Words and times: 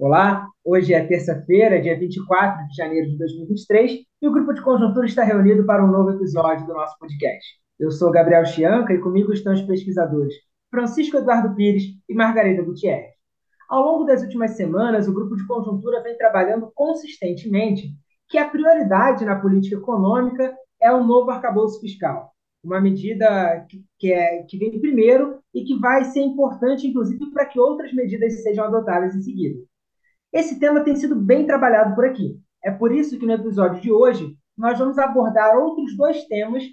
Olá, 0.00 0.46
hoje 0.64 0.94
é 0.94 1.04
terça-feira, 1.04 1.82
dia 1.82 1.98
24 1.98 2.68
de 2.68 2.76
janeiro 2.76 3.10
de 3.10 3.18
2023, 3.18 3.98
e 4.22 4.28
o 4.28 4.30
Grupo 4.30 4.54
de 4.54 4.62
Conjuntura 4.62 5.04
está 5.04 5.24
reunido 5.24 5.66
para 5.66 5.84
um 5.84 5.90
novo 5.90 6.10
episódio 6.10 6.64
do 6.68 6.72
nosso 6.72 6.96
podcast. 7.00 7.44
Eu 7.80 7.90
sou 7.90 8.12
Gabriel 8.12 8.44
Chianca 8.44 8.94
e 8.94 9.00
comigo 9.00 9.32
estão 9.32 9.52
os 9.52 9.62
pesquisadores 9.62 10.32
Francisco 10.70 11.16
Eduardo 11.16 11.52
Pires 11.56 11.82
e 12.08 12.14
Margarida 12.14 12.62
Gutierrez. 12.62 13.12
Ao 13.68 13.82
longo 13.82 14.04
das 14.04 14.22
últimas 14.22 14.52
semanas, 14.52 15.08
o 15.08 15.12
Grupo 15.12 15.34
de 15.34 15.44
Conjuntura 15.48 16.00
vem 16.04 16.16
trabalhando 16.16 16.70
consistentemente 16.76 17.92
que 18.28 18.38
a 18.38 18.48
prioridade 18.48 19.24
na 19.24 19.34
política 19.34 19.78
econômica 19.78 20.54
é 20.80 20.92
o 20.92 21.02
novo 21.02 21.32
arcabouço 21.32 21.80
fiscal, 21.80 22.30
uma 22.62 22.80
medida 22.80 23.66
que, 23.68 23.84
que, 23.98 24.12
é, 24.12 24.44
que 24.44 24.58
vem 24.58 24.80
primeiro 24.80 25.40
e 25.52 25.64
que 25.64 25.76
vai 25.76 26.04
ser 26.04 26.20
importante, 26.20 26.86
inclusive, 26.86 27.32
para 27.32 27.46
que 27.46 27.58
outras 27.58 27.92
medidas 27.92 28.44
sejam 28.44 28.64
adotadas 28.64 29.16
em 29.16 29.22
seguida. 29.22 29.58
Esse 30.32 30.58
tema 30.58 30.84
tem 30.84 30.94
sido 30.94 31.16
bem 31.16 31.46
trabalhado 31.46 31.94
por 31.94 32.04
aqui. 32.04 32.38
É 32.62 32.70
por 32.70 32.92
isso 32.92 33.18
que 33.18 33.26
no 33.26 33.32
episódio 33.32 33.80
de 33.80 33.90
hoje 33.90 34.36
nós 34.56 34.78
vamos 34.78 34.98
abordar 34.98 35.56
outros 35.56 35.96
dois 35.96 36.24
temas 36.24 36.64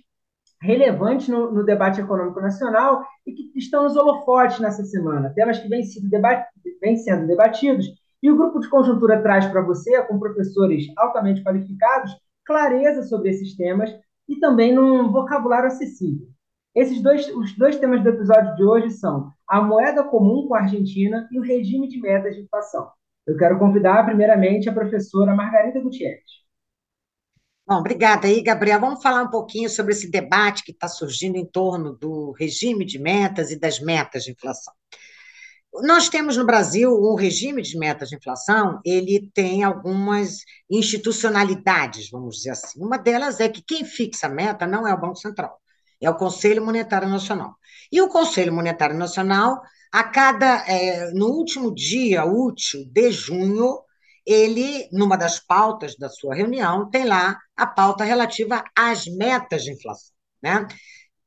relevantes 0.62 1.28
no, 1.28 1.52
no 1.52 1.64
debate 1.64 2.02
econômico 2.02 2.41
nacional 2.41 3.05
e 3.26 3.34
que 3.34 3.52
estão 3.55 3.84
nos 3.84 3.95
holofotes 3.95 4.59
nessa 4.59 4.84
semana, 4.84 5.31
temas 5.36 5.59
que 5.59 5.68
vêm, 5.68 5.84
sido 5.84 6.09
debat 6.09 6.45
vêm 6.81 6.98
sendo 6.98 7.28
debatidos 7.28 7.86
e 8.22 8.31
o 8.31 8.36
grupo 8.36 8.59
de 8.59 8.70
conjuntura 8.70 9.22
traz 9.22 9.45
para 9.45 9.62
você, 9.62 10.02
com 10.03 10.17
professores 10.17 10.86
altamente 10.98 11.44
qualificados, 11.44 12.12
clareza 12.44 13.03
sobre 13.03 13.30
esses 13.30 13.56
temas 13.56 13.90
e 14.28 14.40
também 14.40 14.73
num 14.73 15.12
vocabulário 15.12 15.67
acessível. 15.67 16.28
Esses 16.73 17.02
dois, 17.02 17.28
os 17.36 17.56
dois 17.56 17.78
temas 17.78 18.02
do 18.03 18.09
episódio 18.09 18.56
de 18.56 18.64
hoje 18.64 18.90
são 18.92 19.31
a 19.48 19.62
moeda 19.62 20.03
comum 20.03 20.48
com 20.48 20.56
a 20.56 20.62
Argentina 20.62 21.28
e 21.31 21.40
o 21.40 21.44
regime 21.44 21.88
de 21.88 22.00
metas 22.02 22.36
de 22.36 22.42
inflação. 22.42 22.90
Eu 23.26 23.38
quero 23.38 23.58
convidar, 23.58 24.06
primeiramente, 24.06 24.70
a 24.70 24.73
professora 24.73 25.36
Margarida 25.36 25.81
Gutierrez. 25.81 26.45
Bom, 27.68 27.80
obrigada 27.80 28.28
aí, 28.28 28.44
Gabriel. 28.44 28.80
Vamos 28.80 29.02
falar 29.02 29.23
um 29.23 29.30
pouquinho 29.31 29.68
sobre 29.68 29.92
esse 29.94 30.12
debate 30.12 30.64
que 30.64 30.72
está 30.72 30.88
surgindo 30.88 31.36
em 31.36 31.46
torno 31.46 31.94
do 31.94 32.31
regime 32.34 32.86
de 32.86 33.00
metas 33.00 33.50
e 33.50 33.59
das 33.59 33.80
metas 33.80 34.23
de 34.23 34.31
inflação. 34.31 34.72
Nós 35.81 36.08
temos 36.08 36.38
no 36.38 36.46
Brasil 36.46 36.92
um 36.92 37.16
regime 37.16 37.62
de 37.64 37.78
metas 37.78 38.09
de 38.09 38.16
inflação, 38.16 38.80
ele 38.86 39.30
tem 39.34 39.64
algumas 39.64 40.38
institucionalidades, 40.70 42.09
vamos 42.09 42.38
dizer 42.38 42.52
assim. 42.52 42.81
Uma 42.81 42.98
delas 42.98 43.40
é 43.40 43.50
que 43.50 43.64
quem 43.64 43.84
fixa 43.84 44.28
a 44.28 44.30
meta 44.30 44.68
não 44.68 44.88
é 44.88 44.94
o 44.94 45.02
Banco 45.02 45.16
Central, 45.16 45.59
é 46.00 46.09
o 46.09 46.16
Conselho 46.16 46.64
Monetário 46.64 47.09
Nacional. 47.09 47.56
E 47.92 48.00
o 48.00 48.08
Conselho 48.08 48.53
Monetário 48.53 48.96
Nacional 48.96 49.59
a 49.95 50.03
cada, 50.03 50.57
é, 50.67 51.09
no 51.13 51.27
último 51.27 51.73
dia 51.73 52.25
útil 52.25 52.83
de 52.91 53.11
junho, 53.11 53.79
ele, 54.25 54.89
numa 54.91 55.15
das 55.15 55.39
pautas 55.39 55.95
da 55.95 56.09
sua 56.09 56.35
reunião, 56.35 56.89
tem 56.89 57.05
lá 57.05 57.39
a 57.55 57.65
pauta 57.65 58.03
relativa 58.03 58.61
às 58.77 59.05
metas 59.05 59.63
de 59.63 59.71
inflação, 59.71 60.13
né? 60.43 60.67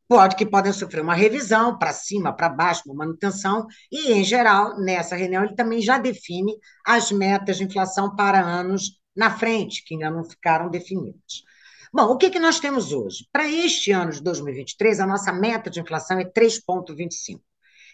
Pode 0.07 0.37
que 0.37 0.45
podem 0.45 0.71
sofrer 0.71 1.01
uma 1.01 1.15
revisão 1.15 1.79
para 1.79 1.95
cima, 1.95 2.31
para 2.31 2.51
baixo, 2.51 2.83
uma 2.85 3.07
manutenção, 3.07 3.67
e, 3.91 4.13
em 4.13 4.23
geral, 4.23 4.79
nessa 4.79 5.17
reunião, 5.17 5.45
ele 5.45 5.55
também 5.55 5.81
já 5.81 5.97
define 5.97 6.55
as 6.87 7.11
metas 7.11 7.57
de 7.57 7.65
inflação 7.65 8.15
para 8.15 8.39
anos 8.39 9.01
na 9.17 9.31
frente, 9.31 9.83
que 9.83 9.95
ainda 9.95 10.11
não 10.11 10.25
ficaram 10.25 10.69
definidas. 10.69 11.43
Bom, 11.91 12.05
o 12.05 12.19
que, 12.19 12.29
que 12.29 12.39
nós 12.39 12.61
temos 12.61 12.93
hoje? 12.93 13.27
Para 13.33 13.49
este 13.49 13.93
ano 13.93 14.13
de 14.13 14.23
2023, 14.23 15.01
a 15.01 15.07
nossa 15.07 15.33
meta 15.33 15.71
de 15.71 15.81
inflação 15.81 16.19
é 16.21 16.25
3,25. 16.27 17.41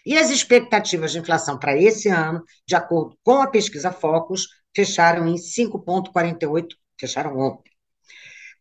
E 0.05 0.17
as 0.17 0.29
expectativas 0.29 1.11
de 1.11 1.19
inflação 1.19 1.57
para 1.57 1.75
esse 1.75 2.09
ano, 2.09 2.43
de 2.67 2.75
acordo 2.75 3.17
com 3.23 3.41
a 3.41 3.47
pesquisa 3.47 3.91
Focus, 3.91 4.47
fecharam 4.75 5.27
em 5.27 5.35
5,48%, 5.35 6.67
fecharam 6.99 7.37
ontem. 7.37 7.71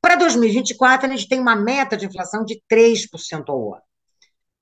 Para 0.00 0.16
2024, 0.16 1.06
a 1.06 1.10
gente 1.10 1.28
tem 1.28 1.40
uma 1.40 1.56
meta 1.56 1.96
de 1.96 2.06
inflação 2.06 2.44
de 2.44 2.62
3% 2.68 3.48
ao 3.48 3.74
ano. 3.74 3.82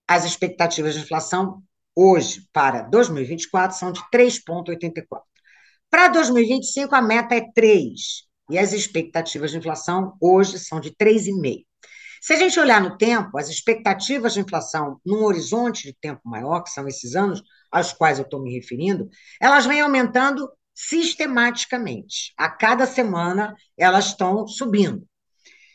As 0.09 0.25
expectativas 0.25 0.95
de 0.95 1.01
inflação 1.01 1.63
hoje, 1.95 2.49
para 2.53 2.83
2024, 2.83 3.77
são 3.77 3.93
de 3.93 4.01
3,84%. 4.11 5.23
Para 5.91 6.09
2025, 6.09 6.95
a 6.95 7.03
meta 7.03 7.35
é 7.35 7.41
3%, 7.41 7.93
e 8.51 8.59
as 8.59 8.73
expectativas 8.73 9.51
de 9.51 9.59
inflação 9.59 10.17
hoje 10.21 10.59
são 10.59 10.81
de 10.81 10.91
3,5%. 10.91 11.65
Se 12.23 12.35
a 12.35 12.37
gente 12.37 12.61
olhar 12.61 12.81
no 12.81 12.97
tempo, 12.97 13.37
as 13.37 13.49
expectativas 13.49 14.35
de 14.35 14.41
inflação 14.41 15.01
num 15.05 15.25
horizonte 15.25 15.89
de 15.89 15.93
tempo 15.93 16.21
maior, 16.25 16.63
que 16.63 16.71
são 16.71 16.87
esses 16.87 17.17
anos 17.17 17.43
aos 17.69 17.93
quais 17.93 18.21
eu 18.21 18.25
estou 18.25 18.41
me 18.41 18.55
referindo, 18.55 19.11
elas 19.41 19.67
vêm 19.67 19.81
aumentando 19.81 20.49
sistematicamente. 20.73 22.33
A 22.37 22.49
cada 22.49 22.87
semana 22.87 23.57
elas 23.77 24.07
estão 24.07 24.47
subindo. 24.47 25.05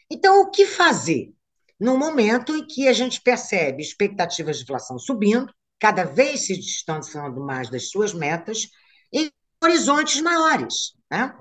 Então, 0.10 0.40
o 0.40 0.50
que 0.50 0.66
fazer? 0.66 1.34
No 1.78 1.98
momento 1.98 2.56
em 2.56 2.66
que 2.66 2.88
a 2.88 2.94
gente 2.94 3.22
percebe 3.22 3.84
expectativas 3.84 4.56
de 4.56 4.64
inflação 4.64 4.98
subindo, 4.98 5.54
cada 5.78 6.06
vez 6.06 6.46
se 6.46 6.58
distanciando 6.58 7.42
mais 7.42 7.70
das 7.70 7.90
suas 7.90 8.14
metas, 8.14 8.70
em 9.12 9.30
horizontes 9.62 10.22
maiores. 10.22 10.94
Né? 11.12 11.36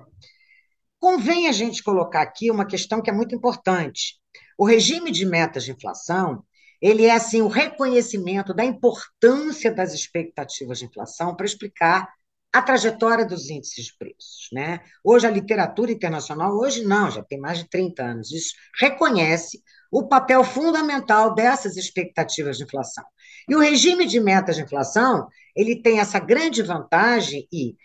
Convém 0.98 1.46
a 1.46 1.52
gente 1.52 1.80
colocar 1.80 2.22
aqui 2.22 2.50
uma 2.50 2.66
questão 2.66 3.00
que 3.00 3.08
é 3.08 3.12
muito 3.12 3.36
importante. 3.36 4.20
O 4.56 4.64
regime 4.64 5.10
de 5.10 5.26
metas 5.26 5.64
de 5.64 5.72
inflação, 5.72 6.42
ele 6.80 7.04
é 7.04 7.12
assim 7.12 7.42
o 7.42 7.48
reconhecimento 7.48 8.54
da 8.54 8.64
importância 8.64 9.72
das 9.72 9.92
expectativas 9.92 10.78
de 10.78 10.86
inflação 10.86 11.34
para 11.34 11.46
explicar 11.46 12.08
a 12.52 12.62
trajetória 12.62 13.26
dos 13.26 13.50
índices 13.50 13.86
de 13.86 13.96
preços, 13.98 14.48
né? 14.50 14.80
Hoje 15.04 15.26
a 15.26 15.30
literatura 15.30 15.92
internacional, 15.92 16.56
hoje 16.56 16.84
não, 16.84 17.10
já 17.10 17.22
tem 17.22 17.38
mais 17.38 17.58
de 17.58 17.68
30 17.68 18.02
anos, 18.02 18.32
isso 18.32 18.54
reconhece 18.80 19.62
o 19.90 20.08
papel 20.08 20.42
fundamental 20.42 21.34
dessas 21.34 21.76
expectativas 21.76 22.56
de 22.56 22.64
inflação. 22.64 23.04
E 23.48 23.54
o 23.54 23.60
regime 23.60 24.06
de 24.06 24.18
metas 24.20 24.56
de 24.56 24.62
inflação, 24.62 25.28
ele 25.54 25.82
tem 25.82 26.00
essa 26.00 26.18
grande 26.18 26.62
vantagem 26.62 27.46
e 27.52 27.76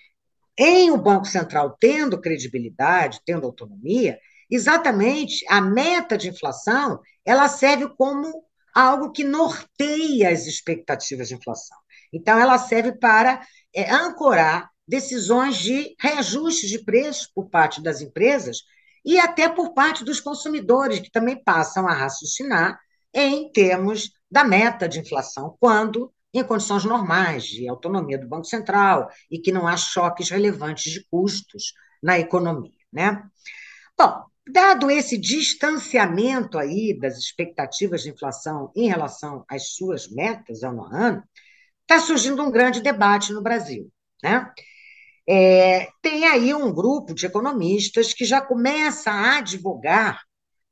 em 0.57 0.91
o 0.91 0.97
Banco 0.97 1.25
Central 1.25 1.75
tendo 1.79 2.19
credibilidade, 2.19 3.21
tendo 3.25 3.45
autonomia, 3.45 4.19
exatamente 4.51 5.45
a 5.49 5.61
meta 5.61 6.17
de 6.17 6.29
inflação, 6.29 6.99
ela 7.25 7.47
serve 7.47 7.87
como 7.95 8.43
algo 8.75 9.11
que 9.11 9.23
norteia 9.23 10.29
as 10.29 10.45
expectativas 10.45 11.29
de 11.29 11.35
inflação. 11.35 11.77
Então, 12.13 12.37
ela 12.37 12.57
serve 12.57 12.93
para 12.93 13.41
é, 13.73 13.89
ancorar 13.89 14.69
decisões 14.87 15.57
de 15.57 15.95
reajustes 15.99 16.69
de 16.69 16.83
preços 16.83 17.27
por 17.33 17.49
parte 17.49 17.81
das 17.81 18.01
empresas 18.01 18.57
e 19.05 19.17
até 19.17 19.47
por 19.47 19.73
parte 19.73 20.03
dos 20.03 20.19
consumidores, 20.19 20.99
que 20.99 21.11
também 21.11 21.41
passam 21.41 21.87
a 21.87 21.93
raciocinar 21.93 22.77
em 23.13 23.51
termos 23.51 24.11
da 24.29 24.43
meta 24.43 24.87
de 24.87 24.99
inflação, 24.99 25.55
quando 25.59 26.13
em 26.33 26.43
condições 26.43 26.85
normais 26.85 27.45
de 27.45 27.67
autonomia 27.67 28.17
do 28.17 28.27
Banco 28.27 28.45
Central 28.45 29.09
e 29.29 29.39
que 29.39 29.51
não 29.51 29.67
há 29.67 29.75
choques 29.75 30.29
relevantes 30.29 30.91
de 30.91 31.05
custos 31.09 31.73
na 32.01 32.17
economia, 32.19 32.71
né? 32.91 33.23
Bom, 33.97 34.25
Dado 34.47 34.89
esse 34.89 35.17
distanciamento 35.17 36.57
aí 36.57 36.97
das 36.99 37.17
expectativas 37.17 38.01
de 38.03 38.09
inflação 38.09 38.71
em 38.75 38.87
relação 38.87 39.45
às 39.47 39.73
suas 39.75 40.09
metas 40.09 40.63
ano 40.63 40.85
a 40.85 40.97
ano, 40.97 41.23
está 41.81 41.99
surgindo 41.99 42.41
um 42.41 42.51
grande 42.51 42.81
debate 42.81 43.33
no 43.33 43.41
Brasil. 43.41 43.91
Né? 44.23 44.51
É, 45.27 45.87
tem 46.01 46.25
aí 46.25 46.53
um 46.53 46.73
grupo 46.73 47.13
de 47.13 47.25
economistas 47.25 48.13
que 48.13 48.25
já 48.25 48.41
começa 48.41 49.11
a 49.11 49.37
advogar 49.37 50.21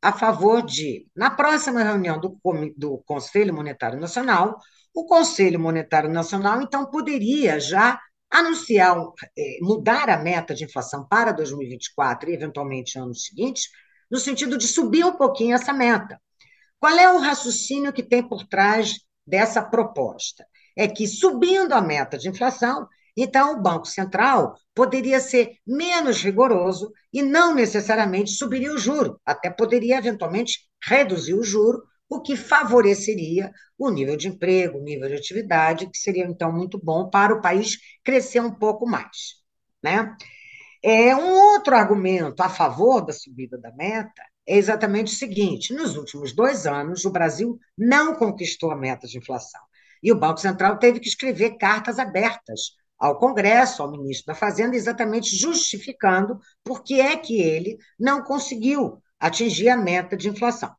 a 0.01 0.11
favor 0.11 0.65
de, 0.65 1.07
na 1.15 1.29
próxima 1.29 1.83
reunião 1.83 2.19
do, 2.19 2.39
do 2.75 2.97
Conselho 3.05 3.53
Monetário 3.53 3.99
Nacional, 3.99 4.57
o 4.93 5.05
Conselho 5.05 5.59
Monetário 5.59 6.09
Nacional, 6.09 6.61
então, 6.61 6.89
poderia 6.89 7.59
já 7.59 7.99
anunciar, 8.29 8.95
é, 9.37 9.57
mudar 9.61 10.09
a 10.09 10.17
meta 10.17 10.53
de 10.53 10.63
inflação 10.63 11.05
para 11.07 11.31
2024 11.31 12.29
e, 12.29 12.33
eventualmente, 12.33 12.99
anos 12.99 13.25
seguintes, 13.25 13.69
no 14.09 14.19
sentido 14.19 14.57
de 14.57 14.67
subir 14.67 15.05
um 15.05 15.15
pouquinho 15.15 15.55
essa 15.55 15.73
meta. 15.73 16.19
Qual 16.79 16.97
é 16.97 17.11
o 17.11 17.19
raciocínio 17.19 17.93
que 17.93 18.03
tem 18.03 18.27
por 18.27 18.47
trás 18.47 18.99
dessa 19.25 19.61
proposta? 19.61 20.45
É 20.77 20.87
que, 20.87 21.07
subindo 21.07 21.73
a 21.73 21.81
meta 21.81 22.17
de 22.17 22.29
inflação, 22.29 22.87
então 23.17 23.53
o 23.53 23.61
Banco 23.61 23.85
Central 23.85 24.55
poderia 24.73 25.19
ser 25.19 25.57
menos 25.67 26.21
rigoroso 26.23 26.91
e 27.11 27.21
não 27.21 27.53
necessariamente 27.53 28.31
subiria 28.31 28.73
o 28.73 28.77
juro, 28.77 29.19
até 29.25 29.49
poderia, 29.49 29.97
eventualmente, 29.97 30.59
reduzir 30.81 31.33
o 31.33 31.43
juro, 31.43 31.83
o 32.09 32.21
que 32.21 32.35
favoreceria 32.35 33.51
o 33.77 33.89
nível 33.91 34.17
de 34.17 34.27
emprego, 34.27 34.79
o 34.79 34.83
nível 34.83 35.07
de 35.07 35.15
atividade, 35.15 35.89
que 35.89 35.97
seria, 35.97 36.25
então, 36.25 36.51
muito 36.51 36.79
bom 36.83 37.09
para 37.09 37.33
o 37.33 37.41
país 37.41 37.77
crescer 38.03 38.39
um 38.39 38.53
pouco 38.53 38.85
mais. 38.87 39.35
Né? 39.81 40.15
É, 40.83 41.15
um 41.15 41.31
outro 41.53 41.75
argumento 41.75 42.41
a 42.41 42.49
favor 42.49 43.01
da 43.01 43.13
subida 43.13 43.57
da 43.57 43.71
meta 43.73 44.23
é 44.47 44.57
exatamente 44.57 45.13
o 45.13 45.17
seguinte: 45.17 45.73
nos 45.73 45.95
últimos 45.95 46.33
dois 46.33 46.65
anos, 46.65 47.05
o 47.05 47.11
Brasil 47.11 47.59
não 47.77 48.15
conquistou 48.15 48.71
a 48.71 48.75
meta 48.75 49.07
de 49.07 49.17
inflação. 49.17 49.61
E 50.01 50.11
o 50.11 50.19
Banco 50.19 50.39
Central 50.39 50.79
teve 50.79 50.99
que 50.99 51.09
escrever 51.09 51.57
cartas 51.57 51.99
abertas 51.99 52.77
ao 52.97 53.17
Congresso, 53.17 53.81
ao 53.81 53.91
ministro 53.91 54.27
da 54.27 54.35
Fazenda, 54.35 54.75
exatamente 54.75 55.35
justificando 55.35 56.39
por 56.63 56.83
que 56.83 56.99
é 56.99 57.15
que 57.15 57.39
ele 57.39 57.77
não 57.97 58.23
conseguiu 58.23 59.01
atingir 59.19 59.69
a 59.69 59.77
meta 59.77 60.17
de 60.17 60.29
inflação. 60.29 60.73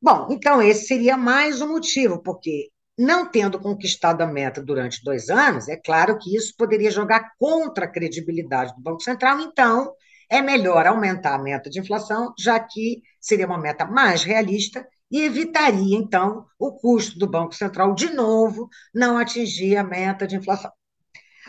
Bom, 0.00 0.28
então 0.30 0.62
esse 0.62 0.86
seria 0.86 1.16
mais 1.16 1.60
um 1.60 1.68
motivo, 1.68 2.22
porque 2.22 2.68
não 2.98 3.30
tendo 3.30 3.58
conquistado 3.60 4.22
a 4.22 4.26
meta 4.26 4.62
durante 4.62 5.02
dois 5.04 5.28
anos, 5.28 5.68
é 5.68 5.76
claro 5.76 6.18
que 6.18 6.34
isso 6.36 6.54
poderia 6.56 6.90
jogar 6.90 7.32
contra 7.38 7.84
a 7.84 7.88
credibilidade 7.90 8.74
do 8.74 8.80
Banco 8.82 9.02
Central, 9.02 9.40
então 9.40 9.92
é 10.30 10.40
melhor 10.40 10.86
aumentar 10.86 11.34
a 11.34 11.42
meta 11.42 11.68
de 11.68 11.80
inflação, 11.80 12.32
já 12.38 12.58
que 12.58 13.02
seria 13.20 13.46
uma 13.46 13.58
meta 13.58 13.84
mais 13.84 14.22
realista 14.22 14.86
e 15.10 15.22
evitaria, 15.22 15.96
então, 15.96 16.46
o 16.58 16.72
custo 16.72 17.18
do 17.18 17.26
Banco 17.28 17.54
Central, 17.54 17.94
de 17.94 18.10
novo, 18.10 18.68
não 18.94 19.18
atingir 19.18 19.76
a 19.76 19.84
meta 19.84 20.26
de 20.26 20.36
inflação. 20.36 20.70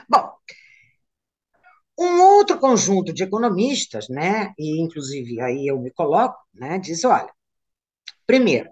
Bom, 0.09 0.30
um 1.97 2.21
outro 2.21 2.57
conjunto 2.59 3.13
de 3.13 3.24
economistas, 3.24 4.09
né, 4.09 4.54
e 4.57 4.81
inclusive 4.81 5.39
aí 5.42 5.68
eu 5.68 5.80
me 5.80 5.92
coloco, 5.92 6.38
né, 6.54 6.80
diz, 6.80 7.04
olha, 7.06 7.31
primeiro, 8.31 8.69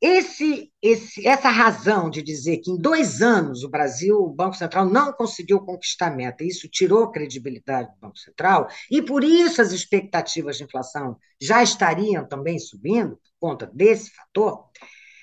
esse, 0.00 0.72
esse, 0.80 1.28
essa 1.28 1.50
razão 1.50 2.08
de 2.08 2.22
dizer 2.22 2.56
que 2.58 2.70
em 2.70 2.78
dois 2.78 3.20
anos 3.20 3.62
o 3.62 3.68
Brasil, 3.68 4.16
o 4.16 4.32
Banco 4.32 4.56
Central 4.56 4.86
não 4.86 5.12
conseguiu 5.12 5.60
conquistar 5.60 6.06
a 6.06 6.16
meta, 6.16 6.42
isso 6.42 6.66
tirou 6.70 7.04
a 7.04 7.12
credibilidade 7.12 7.90
do 7.92 8.00
Banco 8.00 8.16
Central, 8.16 8.66
e 8.90 9.02
por 9.02 9.22
isso 9.22 9.60
as 9.60 9.72
expectativas 9.72 10.56
de 10.56 10.64
inflação 10.64 11.18
já 11.38 11.62
estariam 11.62 12.26
também 12.26 12.58
subindo, 12.58 13.16
por 13.16 13.48
conta 13.50 13.70
desse 13.74 14.10
fator, 14.10 14.64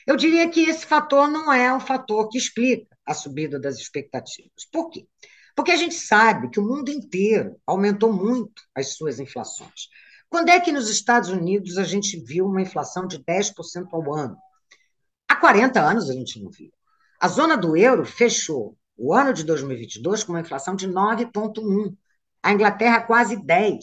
eu 0.05 0.15
diria 0.15 0.47
que 0.47 0.69
esse 0.69 0.85
fator 0.85 1.27
não 1.27 1.51
é 1.51 1.73
um 1.73 1.79
fator 1.79 2.29
que 2.29 2.37
explica 2.37 2.95
a 3.03 3.15
subida 3.15 3.59
das 3.59 3.77
expectativas. 3.79 4.63
Por 4.71 4.91
quê? 4.91 5.07
Porque 5.55 5.71
a 5.71 5.75
gente 5.75 5.95
sabe 5.95 6.51
que 6.51 6.59
o 6.59 6.63
mundo 6.63 6.91
inteiro 6.91 7.59
aumentou 7.65 8.13
muito 8.13 8.61
as 8.75 8.95
suas 8.95 9.19
inflações. 9.19 9.89
Quando 10.35 10.49
é 10.49 10.59
que 10.59 10.69
nos 10.69 10.89
Estados 10.89 11.29
Unidos 11.29 11.77
a 11.77 11.85
gente 11.85 12.19
viu 12.19 12.45
uma 12.45 12.61
inflação 12.61 13.07
de 13.07 13.23
10% 13.23 13.87
ao 13.93 14.13
ano? 14.13 14.35
Há 15.29 15.37
40 15.37 15.79
anos 15.79 16.09
a 16.09 16.13
gente 16.13 16.43
não 16.43 16.51
viu. 16.51 16.69
A 17.21 17.29
zona 17.29 17.55
do 17.55 17.77
euro 17.77 18.03
fechou 18.03 18.77
o 18.97 19.13
ano 19.13 19.31
de 19.31 19.45
2022 19.45 20.25
com 20.25 20.33
uma 20.33 20.41
inflação 20.41 20.75
de 20.75 20.89
9,1%. 20.89 21.95
A 22.43 22.51
Inglaterra 22.51 22.99
quase 22.99 23.37
10%. 23.37 23.79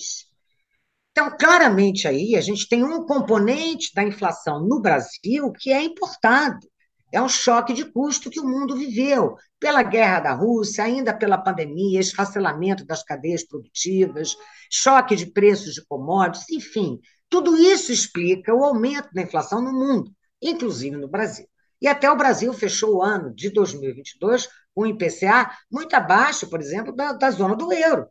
Então, 1.12 1.34
claramente 1.38 2.06
aí, 2.06 2.36
a 2.36 2.42
gente 2.42 2.68
tem 2.68 2.84
um 2.84 3.06
componente 3.06 3.90
da 3.94 4.04
inflação 4.04 4.60
no 4.60 4.78
Brasil 4.78 5.50
que 5.52 5.72
é 5.72 5.82
importado. 5.82 6.68
É 7.12 7.20
um 7.20 7.28
choque 7.28 7.72
de 7.72 7.84
custo 7.84 8.30
que 8.30 8.40
o 8.40 8.48
mundo 8.48 8.76
viveu, 8.76 9.36
pela 9.60 9.82
guerra 9.82 10.20
da 10.20 10.32
Rússia, 10.32 10.84
ainda 10.84 11.14
pela 11.14 11.38
pandemia, 11.38 12.00
esfacelamento 12.00 12.84
das 12.84 13.02
cadeias 13.02 13.44
produtivas, 13.44 14.36
choque 14.70 15.14
de 15.14 15.26
preços 15.26 15.74
de 15.74 15.84
commodities, 15.84 16.48
enfim, 16.50 16.98
tudo 17.28 17.56
isso 17.56 17.92
explica 17.92 18.54
o 18.54 18.64
aumento 18.64 19.08
da 19.12 19.22
inflação 19.22 19.60
no 19.60 19.72
mundo 19.72 20.10
inclusive 20.42 20.96
no 20.96 21.08
Brasil. 21.08 21.46
E 21.80 21.86
até 21.86 22.10
o 22.10 22.16
Brasil 22.16 22.52
fechou 22.52 22.96
o 22.96 23.02
ano 23.02 23.32
de 23.34 23.50
2022 23.50 24.48
com 24.74 24.82
um 24.82 24.86
IPCA 24.86 25.50
muito 25.70 25.94
abaixo, 25.94 26.48
por 26.48 26.60
exemplo, 26.60 26.94
da, 26.94 27.12
da 27.12 27.30
zona 27.30 27.54
do 27.54 27.72
euro. 27.72 28.08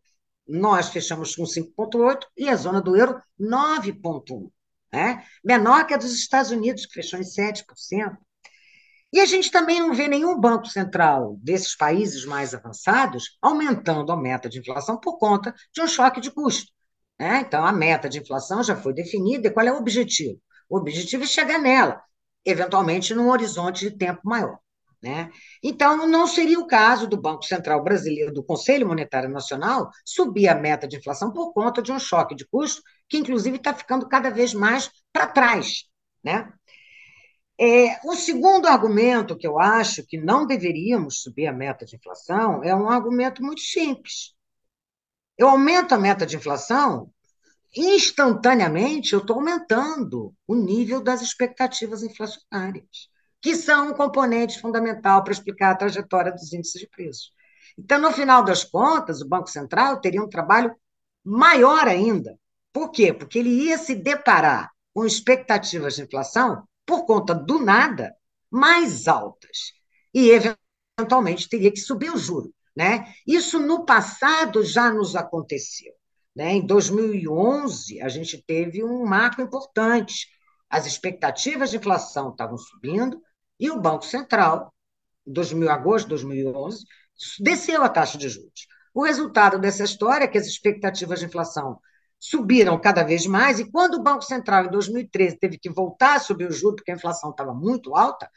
Nós 0.47 0.89
fechamos 0.89 1.35
com 1.35 1.43
5,8% 1.43 2.25
e 2.37 2.49
a 2.49 2.55
zona 2.55 2.81
do 2.81 2.95
euro 2.95 3.21
9,1%. 3.39 4.51
Né? 4.91 5.23
Menor 5.43 5.85
que 5.85 5.93
a 5.93 5.97
dos 5.97 6.13
Estados 6.13 6.51
Unidos, 6.51 6.85
que 6.85 6.93
fechou 6.93 7.19
em 7.19 7.23
7%. 7.23 7.63
E 9.13 9.19
a 9.19 9.25
gente 9.25 9.51
também 9.51 9.79
não 9.79 9.93
vê 9.93 10.07
nenhum 10.07 10.39
banco 10.39 10.67
central 10.67 11.37
desses 11.41 11.75
países 11.75 12.25
mais 12.25 12.53
avançados 12.53 13.37
aumentando 13.41 14.11
a 14.11 14.17
meta 14.17 14.47
de 14.47 14.59
inflação 14.59 14.97
por 14.97 15.17
conta 15.17 15.53
de 15.73 15.81
um 15.81 15.87
choque 15.87 16.21
de 16.21 16.31
custo. 16.31 16.71
Né? 17.19 17.41
Então, 17.41 17.65
a 17.65 17.71
meta 17.71 18.07
de 18.07 18.19
inflação 18.19 18.63
já 18.63 18.75
foi 18.75 18.93
definida. 18.93 19.47
E 19.47 19.51
qual 19.51 19.65
é 19.65 19.71
o 19.71 19.77
objetivo? 19.77 20.39
O 20.69 20.77
objetivo 20.77 21.23
é 21.23 21.27
chegar 21.27 21.59
nela 21.59 22.01
eventualmente 22.45 23.13
num 23.13 23.29
horizonte 23.29 23.89
de 23.89 23.97
tempo 23.97 24.21
maior. 24.23 24.57
Né? 25.01 25.31
Então, 25.63 26.05
não 26.07 26.27
seria 26.27 26.59
o 26.59 26.67
caso 26.67 27.07
do 27.07 27.19
Banco 27.19 27.43
Central 27.43 27.83
Brasileiro, 27.83 28.31
do 28.31 28.43
Conselho 28.43 28.87
Monetário 28.87 29.29
Nacional, 29.29 29.89
subir 30.05 30.47
a 30.47 30.55
meta 30.55 30.87
de 30.87 30.97
inflação 30.97 31.31
por 31.31 31.53
conta 31.53 31.81
de 31.81 31.91
um 31.91 31.99
choque 31.99 32.35
de 32.35 32.47
custo, 32.47 32.83
que 33.09 33.17
inclusive 33.17 33.57
está 33.57 33.73
ficando 33.73 34.07
cada 34.07 34.29
vez 34.29 34.53
mais 34.53 34.91
para 35.11 35.25
trás. 35.25 35.85
Né? 36.23 36.51
É, 37.63 37.99
o 38.03 38.15
segundo 38.15 38.67
argumento 38.67 39.37
que 39.37 39.45
eu 39.45 39.59
acho 39.59 40.03
que 40.03 40.17
não 40.17 40.47
deveríamos 40.47 41.21
subir 41.21 41.45
a 41.45 41.53
meta 41.53 41.85
de 41.85 41.95
inflação 41.95 42.63
é 42.63 42.75
um 42.75 42.89
argumento 42.89 43.43
muito 43.43 43.61
simples. 43.61 44.33
Eu 45.37 45.47
aumento 45.47 45.93
a 45.93 45.99
meta 45.99 46.25
de 46.25 46.35
inflação 46.35 47.11
instantaneamente 47.75 49.13
eu 49.13 49.19
estou 49.19 49.37
aumentando 49.37 50.33
o 50.47 50.55
nível 50.55 51.01
das 51.01 51.21
expectativas 51.21 52.03
inflacionárias, 52.03 53.09
que 53.39 53.55
são 53.55 53.89
um 53.89 53.93
componente 53.93 54.59
fundamental 54.59 55.23
para 55.23 55.33
explicar 55.33 55.71
a 55.71 55.75
trajetória 55.75 56.31
dos 56.31 56.51
índices 56.51 56.81
de 56.81 56.89
preços. 56.89 57.31
Então, 57.77 57.99
no 57.99 58.11
final 58.11 58.43
das 58.43 58.63
contas, 58.63 59.21
o 59.21 59.27
Banco 59.27 59.49
Central 59.49 60.01
teria 60.01 60.21
um 60.21 60.27
trabalho 60.27 60.75
maior 61.23 61.87
ainda. 61.87 62.37
Por 62.73 62.91
quê? 62.91 63.13
Porque 63.13 63.39
ele 63.39 63.49
ia 63.49 63.77
se 63.77 63.95
deparar 63.95 64.71
com 64.93 65.05
expectativas 65.05 65.95
de 65.95 66.01
inflação, 66.01 66.67
por 66.85 67.05
conta 67.05 67.33
do 67.33 67.59
nada, 67.59 68.15
mais 68.49 69.07
altas. 69.07 69.73
E, 70.13 70.29
eventualmente, 70.29 71.47
teria 71.47 71.71
que 71.71 71.79
subir 71.79 72.11
o 72.11 72.17
juro. 72.17 72.53
Né? 72.75 73.13
Isso, 73.27 73.59
no 73.59 73.85
passado, 73.85 74.63
já 74.63 74.91
nos 74.91 75.15
aconteceu. 75.15 75.93
Né? 76.35 76.53
Em 76.53 76.65
2011, 76.65 78.01
a 78.01 78.09
gente 78.09 78.41
teve 78.41 78.83
um 78.83 79.05
marco 79.05 79.41
importante. 79.41 80.27
As 80.69 80.85
expectativas 80.85 81.69
de 81.69 81.77
inflação 81.77 82.29
estavam 82.29 82.57
subindo 82.57 83.21
e 83.59 83.69
o 83.69 83.79
Banco 83.79 84.05
Central, 84.05 84.73
em 85.27 85.33
2000, 85.33 85.69
agosto 85.69 86.05
de 86.05 86.09
2011, 86.09 86.85
desceu 87.39 87.83
a 87.83 87.89
taxa 87.89 88.17
de 88.17 88.29
juros. 88.29 88.67
O 88.93 89.03
resultado 89.03 89.59
dessa 89.59 89.83
história 89.83 90.25
é 90.25 90.27
que 90.27 90.37
as 90.37 90.47
expectativas 90.47 91.19
de 91.19 91.25
inflação 91.25 91.79
subiram 92.21 92.79
cada 92.79 93.01
vez 93.03 93.25
mais, 93.25 93.59
e 93.59 93.65
quando 93.65 93.95
o 93.95 94.03
Banco 94.03 94.21
Central, 94.21 94.65
em 94.65 94.69
2013, 94.69 95.39
teve 95.39 95.57
que 95.57 95.71
voltar 95.71 96.17
a 96.17 96.19
subir 96.19 96.47
o 96.47 96.51
juro, 96.51 96.75
porque 96.75 96.91
a 96.91 96.95
inflação 96.95 97.31
estava 97.31 97.51
muito 97.51 97.95
alta, 97.95 98.29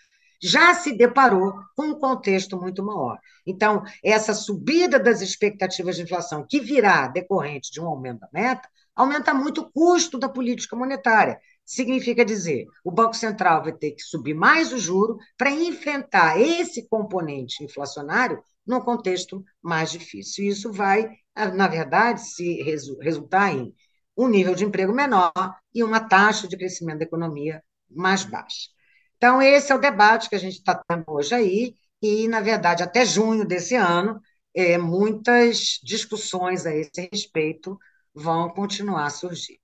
já 0.42 0.74
se 0.74 0.96
deparou 0.96 1.52
com 1.76 1.88
um 1.88 1.98
contexto 1.98 2.58
muito 2.58 2.82
maior. 2.82 3.18
Então, 3.46 3.82
essa 4.02 4.32
subida 4.32 4.98
das 4.98 5.20
expectativas 5.20 5.96
de 5.96 6.02
inflação, 6.02 6.46
que 6.48 6.60
virá 6.60 7.08
decorrente 7.08 7.70
de 7.70 7.78
um 7.78 7.86
aumento 7.86 8.20
da 8.20 8.28
meta, 8.32 8.66
aumenta 8.96 9.34
muito 9.34 9.60
o 9.60 9.70
custo 9.70 10.18
da 10.18 10.30
política 10.30 10.74
monetária. 10.74 11.38
Significa 11.64 12.24
dizer, 12.24 12.66
o 12.82 12.90
Banco 12.90 13.14
Central 13.14 13.62
vai 13.62 13.72
ter 13.72 13.92
que 13.92 14.02
subir 14.02 14.34
mais 14.34 14.72
o 14.72 14.78
juro 14.78 15.18
para 15.36 15.50
enfrentar 15.50 16.40
esse 16.40 16.88
componente 16.88 17.62
inflacionário 17.62 18.42
num 18.66 18.80
contexto 18.80 19.44
mais 19.62 19.90
difícil. 19.90 20.46
Isso 20.46 20.72
vai, 20.72 21.10
na 21.54 21.68
verdade, 21.68 22.20
se 22.20 22.62
resultar 22.62 23.52
em 23.52 23.74
um 24.16 24.28
nível 24.28 24.54
de 24.54 24.64
emprego 24.64 24.92
menor 24.94 25.32
e 25.74 25.82
uma 25.82 26.00
taxa 26.00 26.46
de 26.46 26.56
crescimento 26.56 26.98
da 26.98 27.04
economia 27.04 27.62
mais 27.90 28.24
baixa. 28.24 28.68
Então, 29.16 29.40
esse 29.42 29.72
é 29.72 29.74
o 29.74 29.80
debate 29.80 30.28
que 30.28 30.34
a 30.34 30.38
gente 30.38 30.58
está 30.58 30.74
tendo 30.88 31.04
hoje 31.08 31.34
aí, 31.34 31.74
e, 32.00 32.28
na 32.28 32.40
verdade, 32.40 32.82
até 32.82 33.04
junho 33.04 33.44
desse 33.46 33.74
ano, 33.74 34.20
é, 34.54 34.76
muitas 34.78 35.80
discussões 35.82 36.66
a 36.66 36.74
esse 36.74 37.08
respeito 37.10 37.78
vão 38.14 38.50
continuar 38.50 39.06
a 39.06 39.10
surgir. 39.10 39.58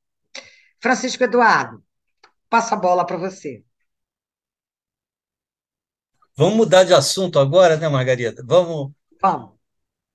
Francisco 0.81 1.23
Eduardo, 1.23 1.85
passa 2.49 2.75
a 2.75 2.79
bola 2.79 3.07
para 3.07 3.17
você. 3.17 3.63
Vamos 6.35 6.57
mudar 6.57 6.85
de 6.85 6.95
assunto 6.95 7.39
agora, 7.39 7.77
né, 7.77 7.89
Margarida? 7.89 8.43
Vamos. 8.47 8.93
Vamos. 9.21 9.60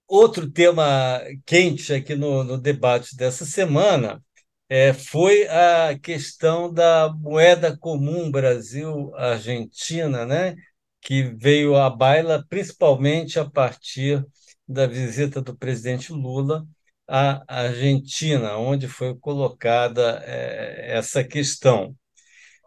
Outro 0.08 0.50
tema 0.50 1.22
quente 1.46 1.94
aqui 1.94 2.16
no, 2.16 2.44
no 2.44 2.58
debate 2.60 3.16
dessa 3.16 3.46
semana 3.46 4.24
é, 4.70 4.94
foi 4.94 5.48
a 5.48 5.98
questão 6.00 6.72
da 6.72 7.12
moeda 7.14 7.78
comum 7.78 8.30
Brasil-Argentina, 8.32 10.26
né? 10.26 10.56
que 11.02 11.24
veio 11.24 11.76
à 11.76 11.90
baila 11.90 12.44
principalmente 12.50 13.40
a 13.40 13.50
partir 13.50 14.26
da 14.68 14.88
visita 14.88 15.42
do 15.42 15.56
presidente 15.56 16.12
Lula 16.12 16.66
à 17.08 17.44
Argentina, 17.48 18.58
onde 18.58 18.88
foi 18.88 19.16
colocada 19.16 20.24
é, 20.26 20.98
essa 20.98 21.24
questão. 21.24 21.96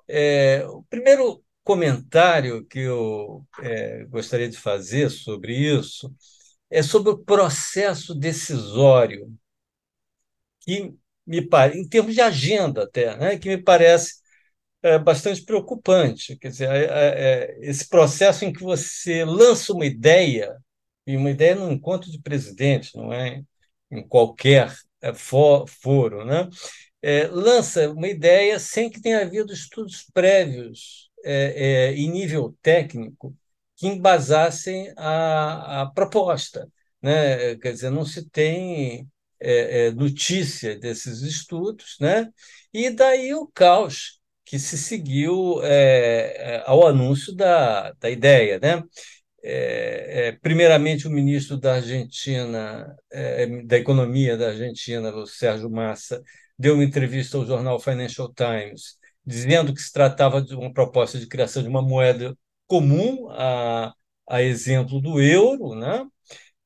É, 0.08 0.64
o 0.68 0.84
primeiro 0.84 1.42
comentário 1.64 2.64
que 2.66 2.80
eu 2.80 3.44
é, 3.60 4.04
gostaria 4.06 4.48
de 4.48 4.56
fazer 4.56 5.10
sobre 5.10 5.54
isso 5.54 6.14
é 6.70 6.82
sobre 6.82 7.10
o 7.10 7.18
processo 7.18 8.14
decisório 8.14 9.32
que 10.60 10.94
me 11.26 11.46
em 11.74 11.88
termos 11.88 12.14
de 12.14 12.20
agenda 12.20 12.84
até, 12.84 13.16
né, 13.16 13.38
que 13.38 13.48
me 13.48 13.58
parece 13.58 14.14
é, 14.82 14.98
bastante 14.98 15.44
preocupante. 15.44 16.36
Quer 16.36 16.48
dizer, 16.50 16.70
é, 16.70 16.84
é, 16.84 17.58
esse 17.60 17.88
processo 17.88 18.44
em 18.44 18.52
que 18.52 18.62
você 18.62 19.24
lança 19.24 19.72
uma 19.72 19.86
ideia 19.86 20.56
e 21.06 21.16
uma 21.16 21.30
ideia 21.30 21.54
num 21.54 21.72
encontro 21.72 22.10
de 22.10 22.20
presidentes, 22.20 22.92
não 22.94 23.12
é 23.12 23.42
em 23.90 24.06
qualquer 24.06 24.74
é, 25.00 25.12
foro, 25.14 26.24
né? 26.24 26.48
É, 27.00 27.26
lança 27.28 27.90
uma 27.90 28.08
ideia 28.08 28.58
sem 28.58 28.90
que 28.90 29.00
tenha 29.00 29.22
havido 29.22 29.52
estudos 29.52 30.04
prévios 30.12 31.10
é, 31.24 31.90
é, 31.90 31.94
em 31.94 32.10
nível 32.10 32.56
técnico 32.62 33.34
que 33.78 33.86
embasassem 33.86 34.92
a, 34.96 35.82
a 35.82 35.86
proposta. 35.92 36.68
Né? 37.00 37.56
Quer 37.56 37.72
dizer, 37.72 37.90
não 37.90 38.04
se 38.04 38.28
tem 38.28 39.08
é, 39.40 39.86
é, 39.86 39.90
notícia 39.92 40.78
desses 40.78 41.22
estudos, 41.22 41.96
né? 42.00 42.28
e 42.74 42.90
daí 42.90 43.32
o 43.34 43.46
caos 43.46 44.18
que 44.44 44.58
se 44.58 44.76
seguiu 44.76 45.60
é, 45.62 46.62
ao 46.66 46.86
anúncio 46.86 47.34
da, 47.36 47.92
da 47.92 48.10
ideia. 48.10 48.58
Né? 48.60 48.82
É, 49.42 50.28
é, 50.28 50.32
primeiramente, 50.32 51.06
o 51.06 51.10
ministro 51.10 51.56
da 51.56 51.74
Argentina, 51.74 52.96
é, 53.12 53.46
da 53.62 53.78
Economia 53.78 54.36
da 54.36 54.48
Argentina, 54.48 55.14
o 55.14 55.26
Sérgio 55.26 55.70
Massa, 55.70 56.22
deu 56.58 56.74
uma 56.74 56.84
entrevista 56.84 57.36
ao 57.36 57.46
jornal 57.46 57.78
Financial 57.78 58.32
Times, 58.32 58.96
dizendo 59.24 59.72
que 59.72 59.80
se 59.80 59.92
tratava 59.92 60.42
de 60.42 60.54
uma 60.54 60.72
proposta 60.72 61.18
de 61.18 61.28
criação 61.28 61.62
de 61.62 61.68
uma 61.68 61.82
moeda 61.82 62.36
comum, 62.68 63.28
a, 63.30 63.94
a 64.28 64.42
exemplo 64.42 65.00
do 65.00 65.20
euro, 65.20 65.74
né? 65.74 66.06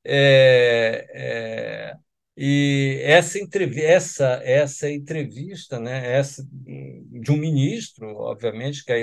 É, 0.04 1.06
é, 1.14 1.96
e 2.36 3.00
essa 3.04 3.38
entrevista, 3.38 3.86
essa, 3.86 4.26
essa 4.44 4.90
entrevista, 4.90 5.78
né, 5.78 6.12
essa, 6.16 6.44
de 6.50 7.30
um 7.30 7.36
ministro, 7.36 8.08
obviamente, 8.16 8.84
que 8.84 8.92
aí 8.92 9.02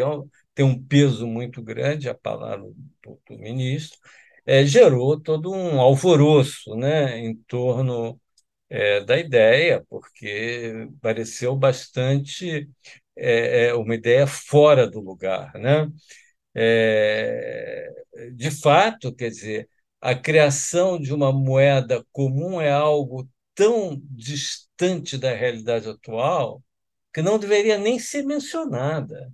tem 0.53 0.65
um 0.65 0.81
peso 0.83 1.27
muito 1.27 1.61
grande, 1.61 2.09
a 2.09 2.15
palavra 2.15 2.59
do, 3.03 3.19
do 3.29 3.37
ministro, 3.37 3.97
é, 4.45 4.65
gerou 4.65 5.19
todo 5.19 5.51
um 5.51 5.79
alvoroço 5.79 6.75
né, 6.75 7.17
em 7.19 7.35
torno 7.47 8.19
é, 8.69 9.01
da 9.03 9.17
ideia, 9.17 9.85
porque 9.89 10.87
pareceu 11.01 11.55
bastante 11.55 12.69
é, 13.15 13.67
é, 13.67 13.73
uma 13.75 13.95
ideia 13.95 14.27
fora 14.27 14.89
do 14.89 14.99
lugar. 15.01 15.53
Né? 15.55 15.87
É, 16.61 17.89
de 18.33 18.51
fato, 18.51 19.13
quer 19.15 19.29
dizer, 19.29 19.69
a 20.01 20.13
criação 20.13 20.99
de 20.99 21.13
uma 21.13 21.31
moeda 21.31 22.05
comum 22.11 22.59
é 22.59 22.69
algo 22.69 23.29
tão 23.55 24.01
distante 24.11 25.17
da 25.17 25.33
realidade 25.33 25.87
atual 25.89 26.61
que 27.13 27.21
não 27.21 27.39
deveria 27.39 27.77
nem 27.77 27.97
ser 27.99 28.23
mencionada. 28.23 29.31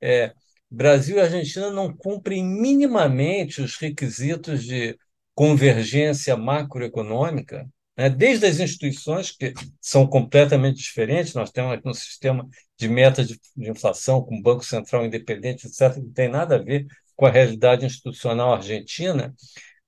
É, 0.00 0.34
Brasil 0.70 1.16
e 1.16 1.20
Argentina 1.20 1.70
não 1.70 1.94
cumprem 1.96 2.44
minimamente 2.44 3.62
os 3.62 3.76
requisitos 3.78 4.64
de 4.64 4.98
convergência 5.34 6.36
macroeconômica 6.36 7.66
né? 7.96 8.10
desde 8.10 8.46
as 8.46 8.60
instituições, 8.60 9.30
que 9.30 9.54
são 9.80 10.06
completamente 10.06 10.76
diferentes, 10.76 11.34
nós 11.34 11.50
temos 11.50 11.72
aqui 11.72 11.88
um 11.88 11.94
sistema 11.94 12.48
de 12.76 12.88
meta 12.88 13.24
de, 13.24 13.40
de 13.56 13.70
inflação 13.70 14.22
com 14.22 14.40
Banco 14.40 14.64
Central 14.64 15.06
independente, 15.06 15.66
etc., 15.66 15.94
que 15.94 16.00
não 16.00 16.12
tem 16.12 16.28
nada 16.28 16.56
a 16.56 16.62
ver 16.62 16.86
com 17.14 17.26
a 17.26 17.30
realidade 17.30 17.86
institucional 17.86 18.54
argentina, 18.54 19.34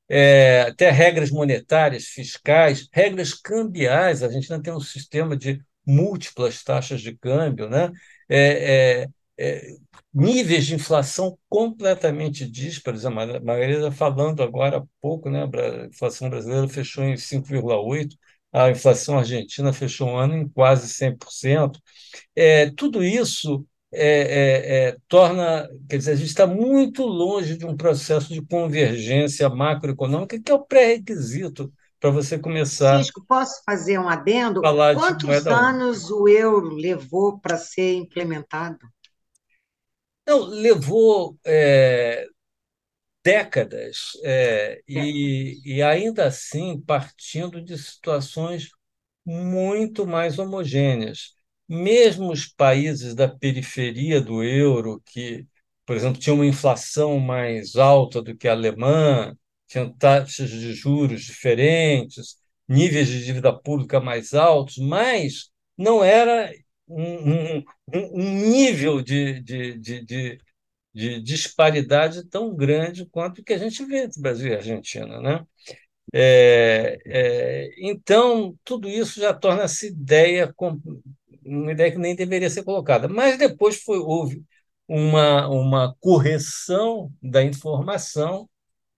é, 0.09 0.63
até 0.63 0.91
regras 0.91 1.31
monetárias, 1.31 2.05
fiscais, 2.05 2.89
regras 2.93 3.35
cambiais. 3.35 4.23
A 4.23 4.27
Argentina 4.27 4.61
tem 4.63 4.73
um 4.73 4.81
sistema 4.81 5.37
de 5.37 5.61
múltiplas 5.87 6.63
taxas 6.63 7.01
de 7.03 7.17
câmbio, 7.17 7.69
né? 7.69 7.91
É, 8.29 9.03
é, 9.03 9.09
é 9.39 9.77
níveis 10.13 10.67
de 10.67 10.75
inflação 10.75 11.39
completamente 11.49 12.49
díspares. 12.49 13.05
A 13.05 13.11
Margarida 13.11 13.91
falando 13.93 14.43
agora 14.43 14.79
há 14.79 14.85
pouco, 15.01 15.31
né? 15.31 15.45
a 15.45 15.87
inflação 15.87 16.29
brasileira 16.29 16.69
fechou 16.69 17.05
em 17.05 17.15
5,8%, 17.15 18.17
a 18.53 18.71
inflação 18.71 19.19
argentina 19.19 19.73
fechou 19.73 20.09
o 20.09 20.17
ano 20.17 20.35
em 20.35 20.49
quase 20.49 20.89
100%. 20.89 21.79
É, 22.35 22.71
tudo 22.71 23.05
isso 23.05 23.65
é, 23.93 24.09
é, 24.11 24.89
é, 24.89 24.97
torna, 25.07 25.69
quer 25.89 25.99
dizer, 25.99 26.13
a 26.13 26.17
gente 26.17 26.29
está 26.29 26.47
muito 26.47 27.05
longe 27.05 27.57
de 27.57 27.65
um 27.65 27.77
processo 27.77 28.33
de 28.33 28.43
convergência 28.43 29.49
macroeconômica, 29.49 30.41
que 30.41 30.51
é 30.51 30.55
o 30.55 30.65
pré-requisito 30.65 31.73
para 32.01 32.11
você 32.11 32.39
começar. 32.39 32.99
Cisco, 32.99 33.25
posso 33.27 33.63
fazer 33.65 33.99
um 33.99 34.09
adendo? 34.09 34.61
Quantos 34.61 35.47
anos 35.47 36.11
o 36.11 36.29
euro 36.29 36.75
levou 36.75 37.39
para 37.39 37.57
ser 37.57 37.95
implementado? 37.95 38.79
Não, 40.29 40.41
levou 40.47 41.39
é, 41.47 42.27
décadas 43.25 44.13
é, 44.25 44.81
e, 44.89 45.61
e 45.65 45.83
ainda 45.83 46.27
assim 46.27 46.81
partindo 46.81 47.63
de 47.63 47.77
situações 47.79 48.71
muito 49.27 50.07
mais 50.07 50.39
homogêneas. 50.39 51.35
Mesmo 51.69 52.33
os 52.33 52.47
países 52.47 53.15
da 53.15 53.29
periferia 53.29 54.21
do 54.21 54.43
euro, 54.45 55.03
que, 55.07 55.47
por 55.87 55.97
exemplo, 55.97 56.21
tinham 56.21 56.37
uma 56.37 56.47
inflação 56.47 57.19
mais 57.21 57.77
alta 57.77 58.23
do 58.23 58.37
que 58.37 58.49
a 58.49 58.53
alemã, 58.53 59.35
tinham 59.69 59.93
taxas 59.93 60.51
de 60.51 60.73
juros 60.75 61.23
diferentes, 61.25 62.37
níveis 62.69 63.09
de 63.09 63.25
dívida 63.25 63.53
pública 63.59 64.01
mais 64.01 64.35
altos, 64.35 64.79
mas 64.79 65.51
não 65.77 66.03
era 66.05 66.51
um, 66.89 67.63
um, 67.95 68.41
nível 68.51 69.03
de, 69.03 69.41
de, 69.43 69.79
de, 69.79 70.05
de, 70.05 70.39
de 70.95 71.23
disparidade 71.23 72.25
tão 72.29 72.55
grande 72.55 73.07
quanto 73.07 73.41
o 73.41 73.45
que 73.45 73.53
a 73.53 73.59
gente 73.59 73.85
vê 73.85 74.05
entre 74.05 74.21
Brasil 74.21 74.53
e 74.53 74.57
Argentina. 74.57 75.21
Né? 75.21 75.45
É, 76.15 76.99
é, 77.07 77.71
então, 77.79 78.57
tudo 78.65 78.89
isso 78.89 79.21
já 79.21 79.35
torna 79.35 79.65
essa 79.65 79.87
ideia 79.87 80.53
uma 81.45 81.73
ideia 81.73 81.91
que 81.91 81.99
nem 81.99 82.15
deveria 82.15 82.51
ser 82.51 82.63
colocada. 82.65 83.09
Mas 83.09 83.39
depois 83.39 83.83
foi, 83.83 83.99
houve 83.99 84.45
uma, 84.87 85.49
uma 85.49 85.97
correção 86.01 87.13
da 87.23 87.43
informação 87.43 88.49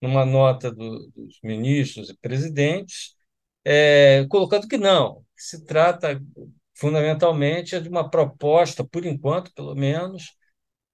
numa 0.01 0.25
nota 0.25 0.71
do, 0.71 1.09
dos 1.15 1.39
ministros 1.43 2.09
e 2.09 2.17
presidentes, 2.17 3.15
é, 3.63 4.25
colocando 4.29 4.67
que 4.67 4.77
não, 4.77 5.23
se 5.35 5.63
trata 5.65 6.19
fundamentalmente 6.81 7.75
é 7.75 7.79
de 7.79 7.87
uma 7.89 8.09
proposta, 8.09 8.83
por 8.83 9.05
enquanto, 9.05 9.53
pelo 9.53 9.75
menos. 9.75 10.35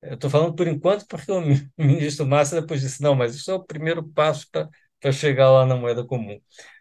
Estou 0.04 0.30
falando 0.30 0.56
por 0.56 0.68
enquanto 0.68 1.08
porque 1.08 1.32
o 1.32 1.42
ministro 1.78 2.26
Massa 2.28 2.62
depois 2.62 2.82
disse: 2.82 3.02
não, 3.02 3.16
mas 3.16 3.36
isso 3.36 3.50
é 3.52 3.56
o 3.56 3.64
primeiro 3.64 4.04
passo 4.10 4.48
para 4.52 5.12
chegar 5.14 5.50
lá 5.52 5.66
na 5.66 5.76
moeda 5.78 6.06
comum. 6.06 6.40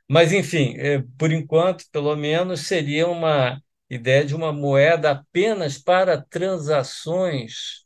Mas, 0.09 0.33
enfim, 0.33 0.75
é, 0.79 1.03
por 1.19 1.33
enquanto, 1.33 1.85
pelo 1.93 2.15
menos, 2.17 2.63
seria 2.67 3.09
uma 3.09 3.61
ideia 3.89 4.25
de 4.25 4.35
uma 4.35 4.53
moeda 4.53 5.13
apenas 5.13 5.79
para 5.79 6.21
transações 6.23 7.85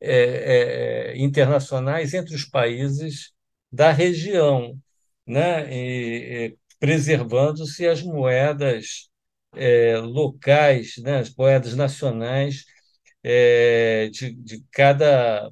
é, 0.00 1.12
é, 1.14 1.18
internacionais 1.18 2.14
entre 2.14 2.34
os 2.34 2.44
países 2.44 3.32
da 3.70 3.90
região, 3.92 4.78
né? 5.26 6.52
Preservando-se 6.78 7.86
as 7.86 8.02
moedas 8.02 9.11
é, 9.54 9.96
locais, 9.98 10.94
né, 10.98 11.18
as 11.20 11.34
moedas 11.34 11.74
nacionais 11.76 12.64
é, 13.22 14.08
de, 14.10 14.32
de 14.34 14.64
cada 14.72 15.50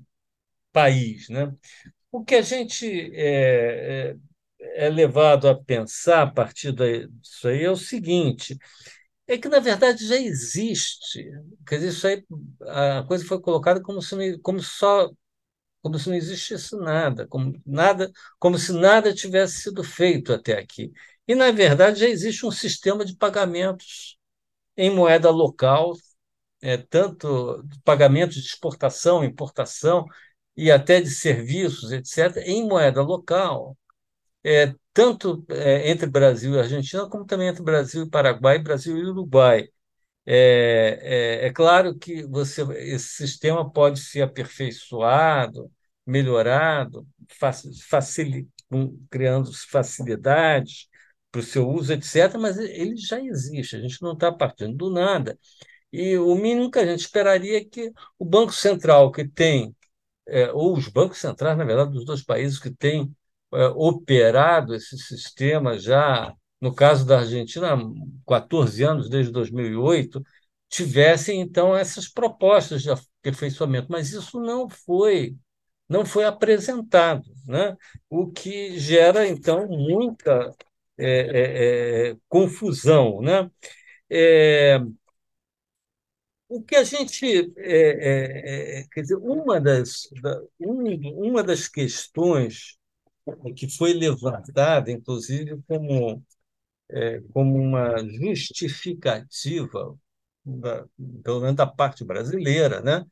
país. 0.72 1.28
Né? 1.28 1.52
O 2.12 2.24
que 2.24 2.36
a 2.36 2.42
gente 2.42 2.86
é, 3.14 4.16
é, 4.60 4.86
é 4.86 4.88
levado 4.90 5.48
a 5.48 5.54
pensar 5.64 6.22
a 6.22 6.30
partir 6.30 6.72
disso 6.72 7.48
aí 7.48 7.64
é 7.64 7.70
o 7.70 7.76
seguinte: 7.76 8.58
é 9.26 9.38
que, 9.38 9.48
na 9.48 9.60
verdade, 9.60 10.06
já 10.06 10.16
existe. 10.16 11.30
Quer 11.66 11.76
dizer, 11.76 11.88
isso 11.90 12.06
aí, 12.06 12.24
a 12.68 13.04
coisa 13.04 13.24
foi 13.26 13.40
colocada 13.40 13.80
como 13.82 14.02
se, 14.02 14.38
como 14.40 14.60
só 14.62 15.10
como 15.82 15.98
se 15.98 16.08
não 16.08 16.16
existisse 16.16 16.76
nada, 16.76 17.26
como 17.26 17.60
nada, 17.64 18.10
como 18.38 18.58
se 18.58 18.72
nada 18.72 19.14
tivesse 19.14 19.62
sido 19.62 19.82
feito 19.84 20.32
até 20.32 20.58
aqui. 20.58 20.92
E, 21.26 21.34
na 21.34 21.50
verdade, 21.52 22.00
já 22.00 22.08
existe 22.08 22.44
um 22.46 22.50
sistema 22.50 23.04
de 23.04 23.16
pagamentos 23.16 24.18
em 24.76 24.90
moeda 24.94 25.30
local, 25.30 25.94
é, 26.62 26.76
tanto 26.78 27.64
pagamentos 27.84 28.36
de 28.36 28.42
exportação, 28.48 29.24
importação 29.24 30.06
e 30.56 30.70
até 30.72 31.00
de 31.00 31.10
serviços, 31.10 31.92
etc., 31.92 32.46
em 32.46 32.66
moeda 32.68 33.02
local, 33.02 33.76
é, 34.44 34.74
tanto 34.92 35.44
é, 35.50 35.90
entre 35.90 36.06
Brasil 36.08 36.54
e 36.54 36.58
Argentina, 36.60 37.08
como 37.08 37.26
também 37.26 37.48
entre 37.48 37.62
Brasil 37.62 38.04
e 38.04 38.10
Paraguai, 38.10 38.58
Brasil 38.58 38.96
e 38.98 39.04
Uruguai. 39.06 39.68
É, 40.26 41.42
é, 41.44 41.46
é, 41.48 41.52
claro 41.52 41.96
que 41.98 42.24
você, 42.26 42.62
esse 42.78 43.08
sistema 43.16 43.70
pode 43.70 44.00
ser 44.00 44.22
aperfeiçoado, 44.22 45.70
melhorado, 46.06 47.06
facil, 47.38 48.48
criando 49.10 49.50
facilidades, 49.70 50.88
para 51.30 51.40
o 51.40 51.42
seu 51.42 51.68
uso, 51.68 51.92
etc., 51.92 52.36
mas 52.38 52.58
ele 52.58 52.96
já 52.96 53.20
existe, 53.20 53.76
a 53.76 53.80
gente 53.80 54.02
não 54.02 54.12
está 54.14 54.32
partindo 54.32 54.76
do 54.76 54.90
nada. 54.90 55.38
E 55.92 56.16
o 56.18 56.34
mínimo 56.36 56.70
que 56.70 56.78
a 56.78 56.86
gente 56.86 57.00
esperaria 57.00 57.58
é 57.58 57.64
que 57.64 57.92
o 58.18 58.24
Banco 58.24 58.52
Central, 58.52 59.10
que 59.12 59.28
tem, 59.28 59.74
é, 60.28 60.52
ou 60.52 60.76
os 60.76 60.88
bancos 60.88 61.18
centrais, 61.18 61.56
na 61.58 61.64
verdade, 61.64 61.92
dos 61.92 62.04
dois 62.04 62.22
países 62.24 62.58
que 62.58 62.70
têm 62.70 63.14
é, 63.52 63.66
operado 63.68 64.74
esse 64.74 64.96
sistema 64.98 65.78
já, 65.78 66.34
no 66.60 66.74
caso 66.74 67.06
da 67.06 67.20
Argentina, 67.20 67.74
há 67.74 67.78
14 68.26 68.82
anos, 68.84 69.08
desde 69.08 69.32
2008, 69.32 70.22
tivessem, 70.68 71.40
então, 71.40 71.76
essas 71.76 72.08
propostas 72.08 72.82
de 72.82 72.90
aperfeiçoamento. 72.90 73.88
Mas 73.90 74.12
isso 74.12 74.40
não 74.40 74.68
foi 74.68 75.36
não 75.88 76.06
foi 76.06 76.24
apresentado, 76.24 77.24
né? 77.46 77.76
o 78.08 78.30
que 78.30 78.78
gera, 78.78 79.26
então, 79.26 79.66
muita 79.68 80.54
é, 81.00 82.08
é, 82.08 82.10
é 82.10 82.16
confusão. 82.28 83.20
Né? 83.20 83.50
É, 84.10 84.80
o 86.48 86.62
que 86.62 86.76
a 86.76 86.84
gente. 86.84 87.52
É, 87.56 88.84
quer 88.92 89.02
dizer, 89.02 89.16
uma 89.16 89.60
das, 89.60 90.08
da, 90.20 90.40
um, 90.60 91.28
uma 91.28 91.42
das 91.42 91.68
questões 91.68 92.78
que 93.56 93.68
foi 93.70 93.92
levantada, 93.92 94.90
inclusive, 94.90 95.60
como, 95.68 96.24
como 97.32 97.56
uma 97.56 97.98
justificativa, 98.04 99.96
da, 100.44 100.84
pelo 101.22 101.40
menos 101.40 101.56
da 101.56 101.66
parte 101.66 102.04
brasileira, 102.04 102.80
né, 102.80 103.04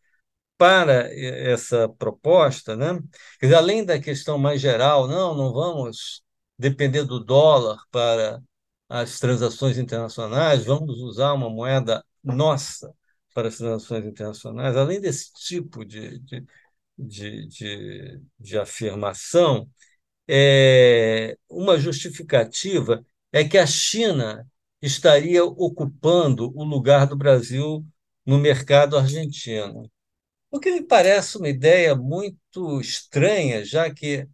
para 0.59 1.09
essa 1.14 1.88
proposta, 1.88 2.76
né? 2.76 3.00
Dizer, 3.40 3.54
além 3.54 3.85
da 3.85 4.00
questão 4.00 4.38
mais 4.38 4.61
geral, 4.61 5.09
não, 5.09 5.37
não 5.37 5.52
vamos 5.52 6.23
depender 6.59 7.05
do 7.05 7.21
dólar 7.21 7.79
para 7.91 8.43
as 8.88 9.19
transações 9.21 9.79
internacionais, 9.79 10.65
vamos 10.65 10.99
usar 11.00 11.33
uma 11.35 11.50
moeda 11.50 12.05
nossa 12.23 12.95
para 13.35 13.49
as 13.49 13.57
transações 13.59 14.05
internacionais, 14.07 14.77
além 14.77 15.00
desse 15.00 15.33
tipo 15.35 15.85
de, 15.85 16.19
de, 16.21 16.45
de, 16.99 17.47
de, 17.47 18.23
de 18.38 18.59
afirmação, 18.59 19.69
é, 20.29 21.37
uma 21.49 21.79
justificativa 21.79 23.05
é 23.33 23.45
que 23.45 23.59
a 23.59 23.67
China 23.67 24.47
estaria 24.81 25.45
ocupando 25.45 26.53
o 26.57 26.65
lugar 26.65 27.07
do 27.07 27.17
Brasil 27.17 27.85
no 28.25 28.38
mercado 28.38 28.97
argentino. 28.97 29.91
O 30.50 30.61
que 30.61 30.73
me 30.73 30.83
parece 30.85 31.38
uma 31.38 31.49
ideia 31.49 31.95
muito 31.97 32.81
estranha, 32.81 33.65
já 33.65 33.93
que, 33.93 34.29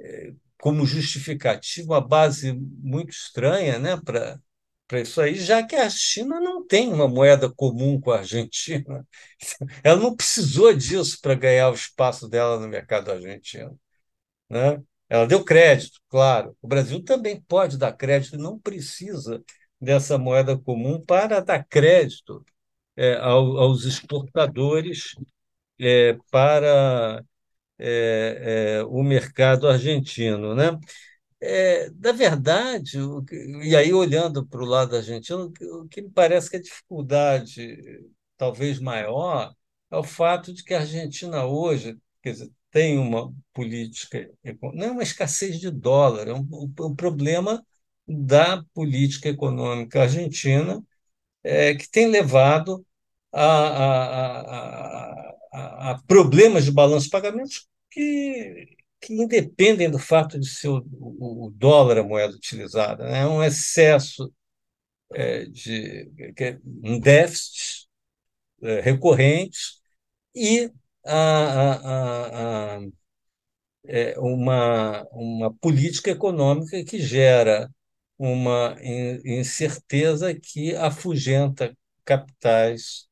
é, 0.00 0.34
como 0.62 0.86
justificativa, 0.86 1.94
uma 1.94 2.00
base 2.00 2.52
muito 2.52 3.10
estranha 3.10 3.80
né, 3.80 3.96
para 3.96 4.38
para 4.86 5.00
isso 5.00 5.20
aí, 5.22 5.34
já 5.36 5.62
que 5.66 5.74
a 5.74 5.88
China 5.88 6.38
não 6.38 6.66
tem 6.66 6.92
uma 6.92 7.08
moeda 7.08 7.50
comum 7.50 7.98
com 7.98 8.10
a 8.10 8.18
Argentina. 8.18 9.06
Ela 9.82 9.98
não 9.98 10.14
precisou 10.14 10.74
disso 10.74 11.18
para 11.22 11.34
ganhar 11.34 11.70
o 11.70 11.74
espaço 11.74 12.28
dela 12.28 12.60
no 12.60 12.68
mercado 12.68 13.10
argentino. 13.10 13.80
Né? 14.50 14.82
Ela 15.08 15.26
deu 15.26 15.44
crédito, 15.44 15.98
claro. 16.08 16.56
O 16.60 16.68
Brasil 16.68 17.02
também 17.02 17.40
pode 17.42 17.78
dar 17.78 17.92
crédito, 17.94 18.36
não 18.36 18.58
precisa 18.58 19.42
dessa 19.80 20.18
moeda 20.18 20.58
comum 20.58 21.00
para 21.00 21.40
dar 21.40 21.64
crédito 21.64 22.44
é, 22.96 23.16
aos 23.16 23.84
exportadores 23.84 25.14
é, 25.80 26.18
para 26.30 27.24
é, 27.84 28.78
é, 28.80 28.84
o 28.84 29.02
mercado 29.02 29.68
argentino. 29.68 30.54
Né? 30.54 30.78
É, 31.40 31.90
na 31.90 32.12
verdade, 32.12 32.98
que, 33.28 33.36
e 33.64 33.76
aí 33.76 33.92
olhando 33.92 34.46
para 34.46 34.62
o 34.62 34.66
lado 34.66 34.96
argentino, 34.96 35.52
o 35.60 35.88
que 35.88 36.02
me 36.02 36.10
parece 36.10 36.50
que 36.50 36.56
a 36.56 36.62
dificuldade 36.62 38.04
talvez 38.36 38.78
maior 38.78 39.52
é 39.90 39.96
o 39.96 40.04
fato 40.04 40.52
de 40.54 40.64
que 40.64 40.74
a 40.74 40.80
Argentina 40.80 41.44
hoje, 41.44 41.98
quer 42.22 42.32
dizer, 42.32 42.50
tem 42.70 42.98
uma 42.98 43.32
política, 43.52 44.30
não 44.74 44.86
é 44.86 44.90
uma 44.92 45.02
escassez 45.02 45.60
de 45.60 45.70
dólar, 45.70 46.28
é 46.28 46.32
um, 46.34 46.48
um 46.80 46.94
problema 46.94 47.64
da 48.06 48.64
política 48.74 49.28
econômica 49.28 50.02
argentina 50.02 50.82
é, 51.42 51.74
que 51.74 51.88
tem 51.90 52.06
levado 52.08 52.86
a, 53.32 53.42
a, 53.46 54.40
a, 55.52 55.90
a, 55.92 56.02
problemas 56.06 56.64
de 56.64 56.72
balanço 56.72 57.06
de 57.06 57.10
pagamentos 57.10 57.68
que 57.92 58.76
que 59.02 59.14
independem 59.14 59.90
do 59.90 59.98
fato 59.98 60.38
de 60.38 60.48
ser 60.48 60.68
o, 60.68 60.84
o, 61.00 61.50
dólar 61.56 61.98
a 61.98 62.04
moeda 62.04 62.34
utilizada. 62.34 63.04
Né? 63.04 63.22
É 63.22 63.26
um 63.26 63.42
excesso 63.42 64.32
é, 65.12 65.44
de 65.46 66.10
é 66.38 66.58
um 66.84 67.00
déficit 67.00 67.88
é, 68.62 68.80
recorrente 68.80 69.58
e 70.34 70.70
a, 71.04 72.76
a, 72.76 72.76
a, 72.76 72.80
é, 73.86 74.18
uma, 74.20 75.02
uma 75.10 75.52
política 75.54 76.10
econômica 76.10 76.84
que 76.84 76.98
gera 77.00 77.68
uma 78.18 78.76
incerteza 79.24 80.32
que 80.34 80.76
afugenta 80.76 81.76
capitais 82.04 83.08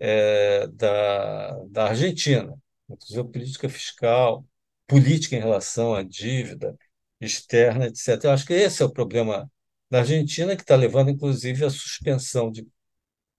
é, 0.00 0.66
da, 0.68 1.56
da 1.66 1.88
Argentina, 1.90 2.54
inclusive 2.94 3.24
política 3.28 3.68
fiscal, 3.68 4.46
política 4.86 5.36
em 5.36 5.40
relação 5.40 5.94
à 5.94 6.02
dívida 6.02 6.76
externa, 7.20 7.86
etc. 7.86 8.24
Eu 8.24 8.30
acho 8.32 8.46
que 8.46 8.54
esse 8.54 8.82
é 8.82 8.86
o 8.86 8.92
problema 8.92 9.50
da 9.90 10.00
Argentina, 10.00 10.56
que 10.56 10.62
está 10.62 10.76
levando, 10.76 11.10
inclusive, 11.10 11.64
à 11.64 11.70
suspensão 11.70 12.50
de 12.50 12.66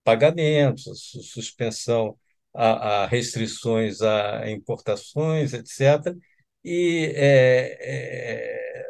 pagamentos, 0.04 0.84
suspensão 1.34 2.18
a, 2.54 3.04
a 3.04 3.08
restrições 3.08 4.02
a 4.02 4.50
importações, 4.50 5.54
etc. 5.54 6.16
E 6.64 7.12
é, 7.16 7.78
é, 7.82 8.86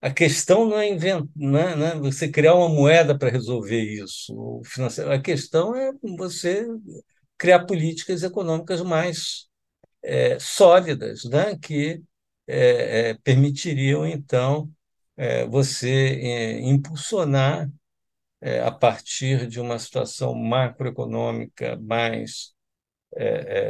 a 0.00 0.10
questão 0.12 0.66
não 0.66 0.78
é, 0.78 0.88
invent, 0.88 1.28
não 1.34 1.58
é, 1.58 1.76
não 1.76 1.86
é 1.86 1.96
você 1.98 2.28
criar 2.28 2.54
uma 2.54 2.68
moeda 2.68 3.16
para 3.18 3.30
resolver 3.30 3.80
isso. 3.82 4.62
A 5.10 5.18
questão 5.20 5.74
é 5.74 5.92
você 6.16 6.66
criar 7.38 7.66
políticas 7.66 8.22
econômicas 8.22 8.80
mais 8.82 9.45
é, 10.06 10.38
sólidas, 10.38 11.24
né? 11.24 11.58
que 11.58 12.00
é, 12.46 13.10
é, 13.10 13.14
permitiriam, 13.24 14.06
então, 14.06 14.70
é, 15.16 15.46
você 15.46 16.20
é, 16.22 16.60
impulsionar, 16.60 17.70
a 18.64 18.70
partir 18.70 19.48
de 19.48 19.58
uma 19.58 19.78
situação 19.78 20.34
macroeconômica 20.34 21.76
mais 21.80 22.54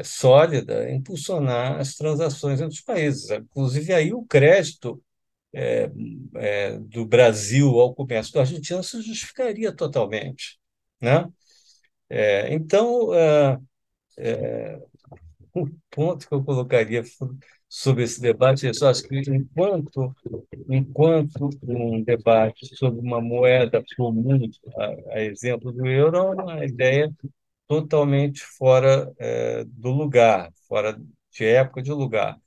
sólida, 0.04 0.90
impulsionar 0.90 1.80
as 1.80 1.94
transações 1.94 2.60
entre 2.60 2.74
os 2.74 2.82
países. 2.82 3.30
Inclusive, 3.30 3.94
aí 3.94 4.12
o 4.12 4.24
crédito 4.26 5.02
do 6.90 7.06
Brasil 7.06 7.68
ao 7.80 7.94
comércio 7.94 8.34
da 8.34 8.40
Argentina 8.40 8.82
se 8.82 9.00
justificaria 9.00 9.72
totalmente. 9.72 10.58
Né? 11.00 11.26
então, 12.50 13.10
um 15.56 15.66
ponto 15.90 16.28
que 16.28 16.34
eu 16.34 16.44
colocaria 16.44 17.02
sobre 17.68 18.04
esse 18.04 18.20
debate 18.20 18.66
é 18.66 18.72
só 18.72 18.92
que 18.92 19.20
enquanto 19.30 20.14
enquanto 20.68 21.50
um 21.62 22.02
debate 22.02 22.74
sobre 22.76 23.00
uma 23.00 23.20
moeda 23.20 23.82
comum, 23.96 24.50
a, 24.78 25.14
a 25.18 25.22
exemplo 25.22 25.72
do 25.72 25.86
euro, 25.86 26.16
é 26.16 26.20
uma 26.22 26.64
ideia 26.64 27.12
totalmente 27.66 28.42
fora 28.42 29.12
é, 29.18 29.64
do 29.66 29.90
lugar, 29.90 30.52
fora 30.68 30.98
de 31.32 31.44
época 31.44 31.82
de 31.82 31.92
lugar. 31.92 32.38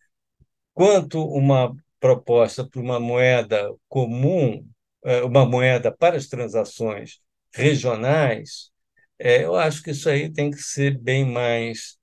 Quanto 0.73 1.23
uma 1.25 1.75
proposta 1.99 2.65
para 2.67 2.81
uma 2.81 2.99
moeda 2.99 3.73
comum, 3.87 4.65
é, 5.03 5.23
uma 5.23 5.45
moeda 5.45 5.91
para 5.91 6.17
as 6.17 6.27
transações 6.27 7.19
regionais, 7.53 8.71
é, 9.17 9.43
eu 9.43 9.55
acho 9.55 9.83
que 9.83 9.91
isso 9.91 10.09
aí 10.09 10.31
tem 10.31 10.49
que 10.51 10.57
ser 10.61 10.97
bem 10.97 11.25
mais 11.25 11.97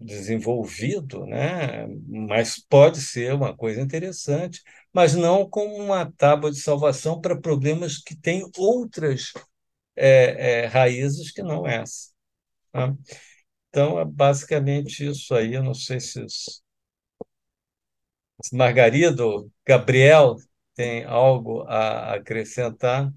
desenvolvido, 0.00 1.26
né? 1.26 1.86
mas 2.06 2.58
pode 2.58 3.00
ser 3.00 3.34
uma 3.34 3.56
coisa 3.56 3.80
interessante, 3.80 4.62
mas 4.92 5.14
não 5.14 5.48
como 5.48 5.74
uma 5.76 6.10
tábua 6.12 6.50
de 6.50 6.60
salvação 6.60 7.20
para 7.20 7.40
problemas 7.40 7.98
que 7.98 8.16
têm 8.16 8.48
outras 8.56 9.32
é, 9.96 10.62
é, 10.64 10.66
raízes 10.66 11.32
que 11.32 11.42
não 11.42 11.66
essa. 11.66 12.10
Tá? 12.72 12.94
Então, 13.70 13.98
é 14.00 14.04
basicamente 14.04 15.06
isso 15.06 15.34
aí. 15.34 15.54
Eu 15.54 15.62
não 15.64 15.74
sei 15.74 16.00
se, 16.00 16.24
se 16.28 16.60
Margarida 18.52 19.24
ou 19.24 19.50
Gabriel 19.66 20.36
tem 20.74 21.04
algo 21.04 21.62
a 21.62 22.14
acrescentar. 22.14 23.12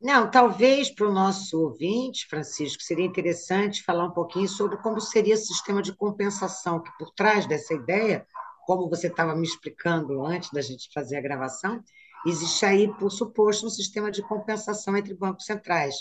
Não, 0.00 0.30
talvez 0.30 0.90
para 0.94 1.08
o 1.08 1.12
nosso 1.12 1.58
ouvinte, 1.58 2.26
Francisco, 2.28 2.82
seria 2.82 3.04
interessante 3.06 3.82
falar 3.82 4.04
um 4.04 4.12
pouquinho 4.12 4.48
sobre 4.48 4.76
como 4.76 5.00
seria 5.00 5.34
o 5.34 5.38
sistema 5.38 5.80
de 5.80 5.94
compensação, 5.96 6.82
que 6.82 6.90
por 6.98 7.12
trás 7.14 7.46
dessa 7.46 7.72
ideia, 7.74 8.26
como 8.66 8.90
você 8.90 9.06
estava 9.06 9.34
me 9.34 9.46
explicando 9.46 10.24
antes 10.24 10.50
da 10.50 10.60
gente 10.60 10.90
fazer 10.92 11.16
a 11.16 11.22
gravação, 11.22 11.82
existe 12.26 12.66
aí, 12.66 12.92
por 12.98 13.10
suposto, 13.10 13.66
um 13.66 13.70
sistema 13.70 14.10
de 14.10 14.22
compensação 14.22 14.96
entre 14.96 15.14
bancos 15.14 15.46
centrais, 15.46 15.94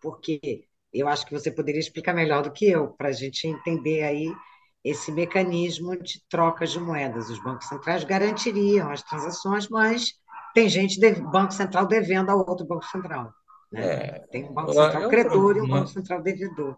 porque 0.00 0.64
eu 0.92 1.06
acho 1.06 1.26
que 1.26 1.32
você 1.32 1.50
poderia 1.50 1.80
explicar 1.80 2.14
melhor 2.14 2.42
do 2.42 2.52
que 2.52 2.68
eu, 2.70 2.88
para 2.88 3.08
a 3.08 3.12
gente 3.12 3.46
entender 3.46 4.02
aí 4.02 4.34
esse 4.82 5.12
mecanismo 5.12 5.96
de 5.96 6.22
troca 6.28 6.66
de 6.66 6.80
moedas. 6.80 7.28
Os 7.28 7.42
bancos 7.42 7.68
centrais 7.68 8.02
garantiriam 8.02 8.90
as 8.90 9.02
transações, 9.02 9.68
mas 9.68 10.12
tem 10.54 10.68
gente, 10.68 10.98
de, 10.98 11.12
Banco 11.20 11.52
Central 11.52 11.86
devendo 11.86 12.30
ao 12.30 12.38
outro 12.38 12.66
Banco 12.66 12.84
Central. 12.86 13.32
Né? 13.72 13.84
É, 13.84 14.18
tem 14.30 14.44
um 14.44 14.52
Banco 14.52 14.72
Central 14.72 15.08
credor 15.08 15.56
e 15.56 15.60
um 15.60 15.68
Banco 15.68 15.88
Central 15.88 16.22
devedor. 16.22 16.76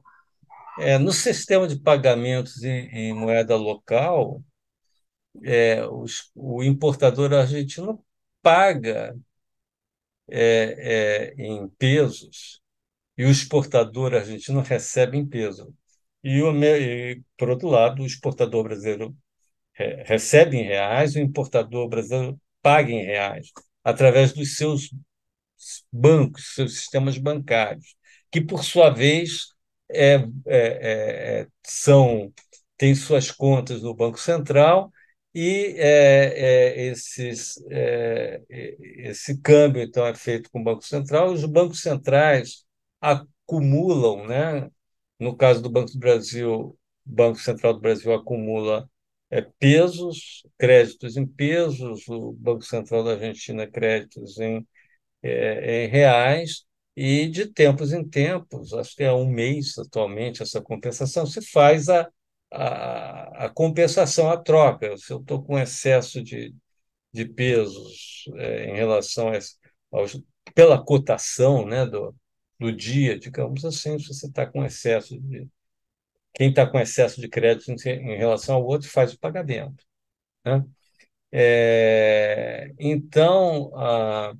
É, 0.79 0.99
no 0.99 1.13
sistema 1.13 1.69
de 1.69 1.79
pagamentos 1.79 2.63
em, 2.63 2.89
em 2.89 3.13
moeda 3.13 3.57
local, 3.57 4.43
é, 5.43 5.85
os, 5.87 6.31
o 6.35 6.63
importador 6.63 7.33
argentino 7.33 8.05
paga 8.43 9.17
é, 10.29 11.33
é, 11.33 11.35
em 11.37 11.69
pesos 11.69 12.61
e 13.17 13.25
o 13.25 13.31
exportador 13.31 14.15
argentino 14.15 14.61
recebe 14.61 15.17
em 15.17 15.27
peso. 15.27 15.75
E, 16.23 16.43
o, 16.43 16.53
e, 16.65 17.23
por 17.37 17.51
outro 17.51 17.69
lado, 17.69 18.03
o 18.03 18.07
exportador 18.07 18.65
brasileiro 18.65 19.17
recebe 20.07 20.57
em 20.57 20.63
reais, 20.63 21.15
o 21.15 21.19
importador 21.19 21.89
brasileiro 21.89 22.41
paga 22.63 22.91
em 22.91 23.05
reais, 23.05 23.51
através 23.83 24.33
dos 24.33 24.57
seus 24.57 24.91
bancos, 25.93 26.55
seus 26.55 26.77
sistemas 26.79 27.19
bancários, 27.19 27.97
que, 28.31 28.41
por 28.41 28.65
sua 28.65 28.91
vez, 28.91 29.49
é, 29.91 30.15
é, 30.47 31.41
é, 31.43 31.47
são 31.65 32.33
têm 32.77 32.95
suas 32.95 33.31
contas 33.31 33.83
no 33.83 33.95
Banco 33.95 34.19
Central 34.19 34.93
e 35.35 35.75
é, 35.79 36.77
é, 36.77 36.87
esses, 36.87 37.57
é, 37.71 38.43
esse 38.49 39.41
câmbio 39.41 39.83
então 39.83 40.07
é 40.07 40.15
feito 40.15 40.51
com 40.51 40.61
o 40.61 40.65
Banco 40.65 40.85
Central. 40.85 41.33
Os 41.33 41.45
bancos 41.45 41.81
centrais 41.83 42.65
acumulam, 43.01 44.27
né? 44.27 44.71
No 45.19 45.37
caso 45.37 45.63
do 45.63 45.71
Banco 45.71 45.93
do 45.93 45.99
Brasil, 45.99 46.53
o 46.53 46.79
Banco 47.05 47.39
Central 47.41 47.75
do 47.75 47.81
Brasil 47.81 48.13
acumula 48.15 48.89
é, 49.31 49.43
pesos, 49.59 50.43
créditos 50.59 51.17
em 51.17 51.27
pesos, 51.27 52.07
o 52.09 52.33
Banco 52.33 52.63
Central 52.63 53.05
da 53.05 53.13
Argentina 53.13 53.67
créditos 53.67 54.39
em, 54.39 54.67
é, 55.25 55.85
em 55.85 55.89
reais, 55.89 56.65
e 56.97 57.27
de 57.29 57.47
tempos 57.47 57.93
em 57.93 58.09
tempos, 58.09 58.73
acho 58.73 58.95
que 58.95 59.03
é 59.03 59.13
um 59.13 59.27
mês 59.29 59.77
atualmente 59.79 60.43
essa 60.43 60.61
compensação, 60.61 61.27
se 61.27 61.43
faz 61.43 61.89
a, 61.89 62.09
a, 62.53 63.47
a 63.47 63.49
compensação, 63.51 64.31
a 64.31 64.37
troca. 64.37 64.97
Se 64.97 65.13
eu 65.13 65.19
estou 65.21 65.43
com 65.43 65.59
excesso 65.59 66.23
de, 66.23 66.55
de 67.13 67.25
pesos 67.25 68.25
é, 68.37 68.71
em 68.71 68.77
relação 68.77 69.29
a, 69.29 69.39
aos, 69.93 70.21
pela 70.55 70.83
cotação 70.83 71.67
né, 71.67 71.85
do, 71.87 72.15
do 72.59 72.73
dia, 72.73 73.19
digamos 73.19 73.65
assim, 73.65 73.99
se 73.99 74.09
você 74.09 74.27
está 74.27 74.47
com 74.47 74.65
excesso 74.65 75.19
de. 75.21 75.49
Quem 76.35 76.51
está 76.51 76.67
com 76.67 76.81
excesso 76.81 77.21
de 77.21 77.29
crédito 77.29 77.71
em, 77.71 77.77
em, 77.91 78.17
relação 78.17 78.57
ao 78.57 78.65
outro 78.65 78.89
faz 78.89 79.13
o 79.13 79.19
pagamento. 79.19 79.85
Né? 80.45 80.65
É, 81.33 82.73
então, 82.79 83.73
a, 83.77 84.35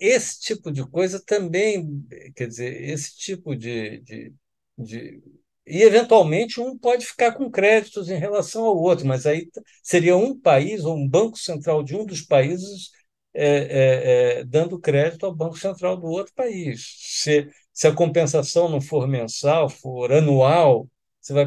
esse 0.00 0.40
tipo 0.40 0.72
de 0.72 0.86
coisa 0.88 1.22
também, 1.24 2.04
quer 2.34 2.48
dizer, 2.48 2.82
esse 2.82 3.16
tipo 3.16 3.54
de, 3.56 4.00
de, 4.00 4.34
de 4.78 5.22
e, 5.66 5.82
eventualmente, 5.82 6.60
um 6.60 6.78
pode 6.78 7.04
ficar 7.06 7.32
com 7.32 7.50
créditos 7.50 8.08
em 8.08 8.18
relação 8.18 8.64
ao 8.64 8.76
outro, 8.76 9.06
mas 9.06 9.26
aí 9.26 9.48
seria 9.82 10.16
um 10.16 10.38
país 10.38 10.84
ou 10.84 10.96
um 10.96 11.08
banco 11.08 11.36
central 11.38 11.82
de 11.82 11.96
um 11.96 12.06
dos 12.06 12.22
países 12.22 12.90
é, 13.34 14.38
é, 14.38 14.40
é, 14.40 14.44
dando 14.44 14.78
crédito 14.80 15.26
ao 15.26 15.34
banco 15.34 15.58
central 15.58 15.96
do 15.96 16.06
outro 16.06 16.32
país. 16.34 16.94
Se, 16.98 17.48
se 17.72 17.86
a 17.88 17.94
compensação 17.94 18.68
não 18.68 18.80
for 18.80 19.08
mensal, 19.08 19.68
for 19.68 20.12
anual, 20.12 20.88
você 21.20 21.32
vai 21.32 21.46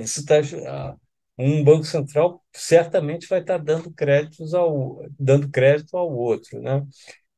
você 0.00 0.24
tá, 0.24 0.96
um 1.38 1.62
banco 1.64 1.84
central 1.84 2.42
certamente 2.52 3.26
vai 3.28 3.40
estar 3.40 3.58
dando 3.58 3.90
créditos 3.92 4.54
ao 4.54 5.02
dando 5.18 5.50
crédito 5.50 5.96
ao 5.96 6.10
outro, 6.12 6.60
né? 6.60 6.86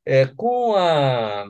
É, 0.09 0.25
com 0.27 0.75
a 0.75 1.47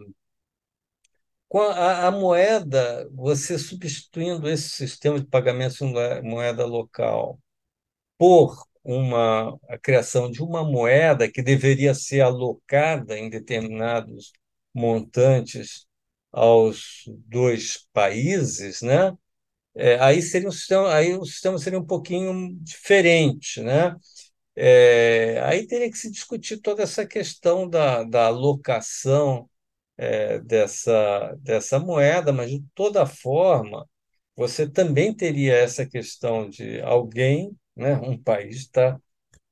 com 1.49 1.61
a, 1.61 2.07
a, 2.09 2.11
moeda, 2.11 3.09
você 3.13 3.59
substituindo 3.59 4.49
esse 4.49 4.69
sistema 4.71 5.19
de 5.19 5.27
pagamentos 5.27 5.81
em 5.81 5.93
moeda 6.23 6.67
local 6.67 7.39
por 8.19 8.57
uma, 8.85 9.59
a 9.69 9.79
criação 9.79 10.31
de 10.31 10.43
uma 10.43 10.65
moeda 10.65 11.31
que 11.31 11.43
deveria 11.43 11.95
ser 11.95 12.23
alocada 12.23 13.19
em 13.19 13.31
determinados 13.31 14.33
montantes 14.75 15.87
aos 16.33 17.05
dois 17.27 17.87
países, 17.93 18.83
né? 18.83 19.17
É, 19.77 19.99
aí 20.01 20.23
seria 20.23 20.49
um 20.49 20.53
sistema, 20.53 20.95
aí 20.95 21.15
o 21.17 21.25
sistema 21.25 21.59
seria 21.59 21.79
um 21.81 21.87
pouquinho 21.87 22.57
diferente, 22.63 23.63
né? 23.63 23.97
É, 24.61 25.41
aí 25.45 25.67
teria 25.69 25.89
que 25.91 25.97
se 25.97 26.11
discutir 26.11 26.59
toda 26.59 26.83
essa 26.83 27.07
questão 27.07 27.69
da, 27.69 28.03
da 28.03 28.27
alocação 28.27 29.49
é, 29.97 30.41
dessa, 30.41 31.37
dessa 31.41 31.79
moeda, 31.79 32.33
mas 32.33 32.51
de 32.51 32.65
toda 32.75 33.07
forma, 33.07 33.89
você 34.37 34.69
também 34.69 35.15
teria 35.15 35.55
essa 35.57 35.87
questão 35.87 36.49
de 36.51 36.81
alguém, 36.83 37.57
né, 37.77 37.95
um 37.99 38.21
país, 38.21 38.57
está 38.59 39.01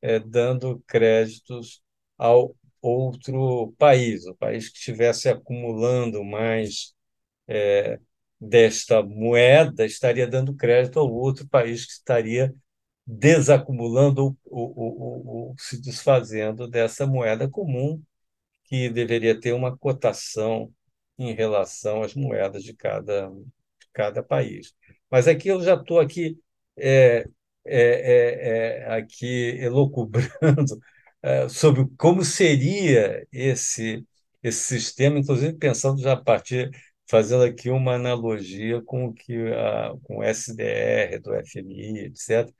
é, 0.02 0.18
dando 0.18 0.82
créditos 0.88 1.82
ao 2.18 2.56
outro 2.82 3.74
país, 3.78 4.26
o 4.26 4.34
país 4.34 4.68
que 4.68 4.78
estivesse 4.78 5.28
acumulando 5.28 6.24
mais 6.24 6.94
é, 7.48 8.00
desta 8.40 9.02
moeda 9.02 9.86
estaria 9.86 10.26
dando 10.26 10.54
crédito 10.54 11.00
ao 11.00 11.12
outro 11.12 11.48
país 11.48 11.86
que 11.86 11.92
estaria 11.92 12.54
desacumulando 13.06 14.36
ou, 14.44 15.54
se 15.58 15.80
desfazendo 15.80 16.68
dessa 16.68 17.06
moeda 17.06 17.48
comum 17.48 18.02
que 18.64 18.90
deveria 18.90 19.38
ter 19.38 19.52
uma 19.52 19.76
cotação 19.76 20.72
em 21.18 21.32
relação 21.34 22.02
às 22.02 22.14
moedas 22.14 22.62
de 22.64 22.74
cada, 22.74 23.28
de 23.28 23.88
cada 23.92 24.22
país. 24.22 24.74
Mas 25.10 25.28
aqui 25.28 25.48
eu 25.48 25.62
já 25.62 25.74
estou 25.74 26.00
aqui, 26.00 26.38
é, 26.76 27.26
é, 27.64 27.80
é, 27.80 28.78
é, 28.88 28.94
aqui 28.96 29.56
elocubrando 29.60 30.80
é, 31.22 31.48
sobre 31.48 31.86
como 31.96 32.24
seria 32.24 33.26
esse, 33.32 34.04
esse 34.42 34.64
sistema, 34.64 35.18
inclusive 35.18 35.54
pensando 35.54 36.00
já 36.00 36.12
a 36.14 36.22
partir, 36.22 36.70
fazendo 37.08 37.44
aqui 37.44 37.70
uma 37.70 37.94
analogia 37.94 38.82
com 38.82 39.06
o 39.06 39.14
que 39.14 39.34
a, 39.52 39.92
com 40.02 40.18
o 40.18 40.22
SDR 40.24 41.20
do 41.22 41.32
FMI, 41.46 42.00
etc. 42.06 42.52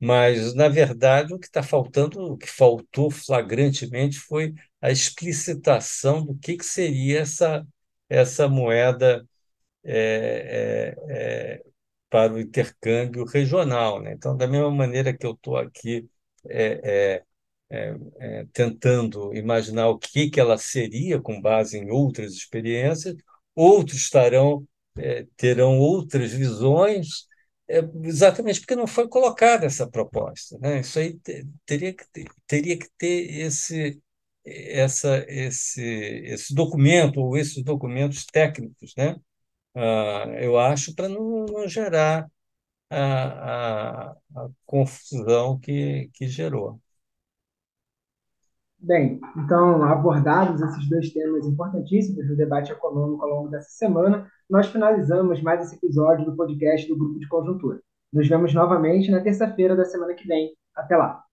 Mas, 0.00 0.54
na 0.54 0.68
verdade, 0.68 1.32
o 1.34 1.38
que 1.38 1.46
está 1.46 1.62
faltando, 1.62 2.20
o 2.32 2.36
que 2.36 2.48
faltou 2.48 3.10
flagrantemente 3.10 4.18
foi 4.18 4.54
a 4.80 4.90
explicitação 4.90 6.24
do 6.24 6.36
que, 6.36 6.56
que 6.56 6.64
seria 6.64 7.20
essa, 7.20 7.66
essa 8.08 8.48
moeda 8.48 9.26
é, 9.84 10.94
é, 11.08 11.56
é, 11.58 11.64
para 12.10 12.32
o 12.34 12.40
intercâmbio 12.40 13.24
regional. 13.24 14.02
Né? 14.02 14.12
Então, 14.12 14.36
da 14.36 14.46
mesma 14.46 14.70
maneira 14.70 15.16
que 15.16 15.26
eu 15.26 15.32
estou 15.32 15.56
aqui 15.56 16.08
é, 16.48 17.22
é, 17.70 17.96
é, 18.20 18.46
tentando 18.52 19.34
imaginar 19.34 19.88
o 19.88 19.98
que, 19.98 20.30
que 20.30 20.40
ela 20.40 20.58
seria 20.58 21.20
com 21.20 21.40
base 21.40 21.78
em 21.78 21.90
outras 21.90 22.32
experiências, 22.32 23.16
outros 23.54 23.98
estarão 23.98 24.66
terão 25.36 25.78
outras 25.78 26.32
visões 26.32 27.26
é, 27.68 27.80
exatamente 28.04 28.60
porque 28.60 28.76
não 28.76 28.86
foi 28.86 29.08
colocada 29.08 29.66
essa 29.66 29.88
proposta. 29.88 30.58
Né? 30.58 30.80
Isso 30.80 30.98
aí 30.98 31.18
teria 31.64 31.92
que 31.94 32.06
ter, 32.12 32.26
teria 32.46 32.78
que 32.78 32.88
ter 32.98 33.40
esse, 33.40 34.00
essa, 34.44 35.24
esse, 35.28 35.82
esse 35.82 36.54
documento 36.54 37.20
ou 37.20 37.36
esses 37.36 37.62
documentos 37.64 38.24
técnicos, 38.26 38.94
né? 38.96 39.16
Ah, 39.74 40.26
eu 40.40 40.58
acho, 40.58 40.94
para 40.94 41.08
não, 41.08 41.44
não, 41.46 41.68
gerar 41.68 42.30
a, 42.90 44.10
a, 44.10 44.16
a, 44.36 44.48
confusão 44.64 45.58
que, 45.58 46.10
que 46.14 46.28
gerou. 46.28 46.80
Bem, 48.78 49.20
então, 49.36 49.82
abordados 49.84 50.62
esses 50.62 50.88
dois 50.88 51.12
temas 51.12 51.46
importantíssimos 51.46 52.28
no 52.28 52.36
debate 52.36 52.72
econômico 52.72 53.24
ao 53.24 53.30
longo 53.30 53.48
dessa 53.48 53.70
semana, 53.70 54.30
nós 54.48 54.68
finalizamos 54.68 55.42
mais 55.42 55.62
esse 55.62 55.76
episódio 55.76 56.24
do 56.24 56.36
podcast 56.36 56.88
do 56.88 56.96
Grupo 56.96 57.18
de 57.18 57.28
Conjuntura. 57.28 57.80
Nos 58.12 58.28
vemos 58.28 58.54
novamente 58.54 59.10
na 59.10 59.20
terça-feira 59.20 59.74
da 59.76 59.84
semana 59.84 60.14
que 60.14 60.26
vem. 60.26 60.54
Até 60.74 60.96
lá! 60.96 61.25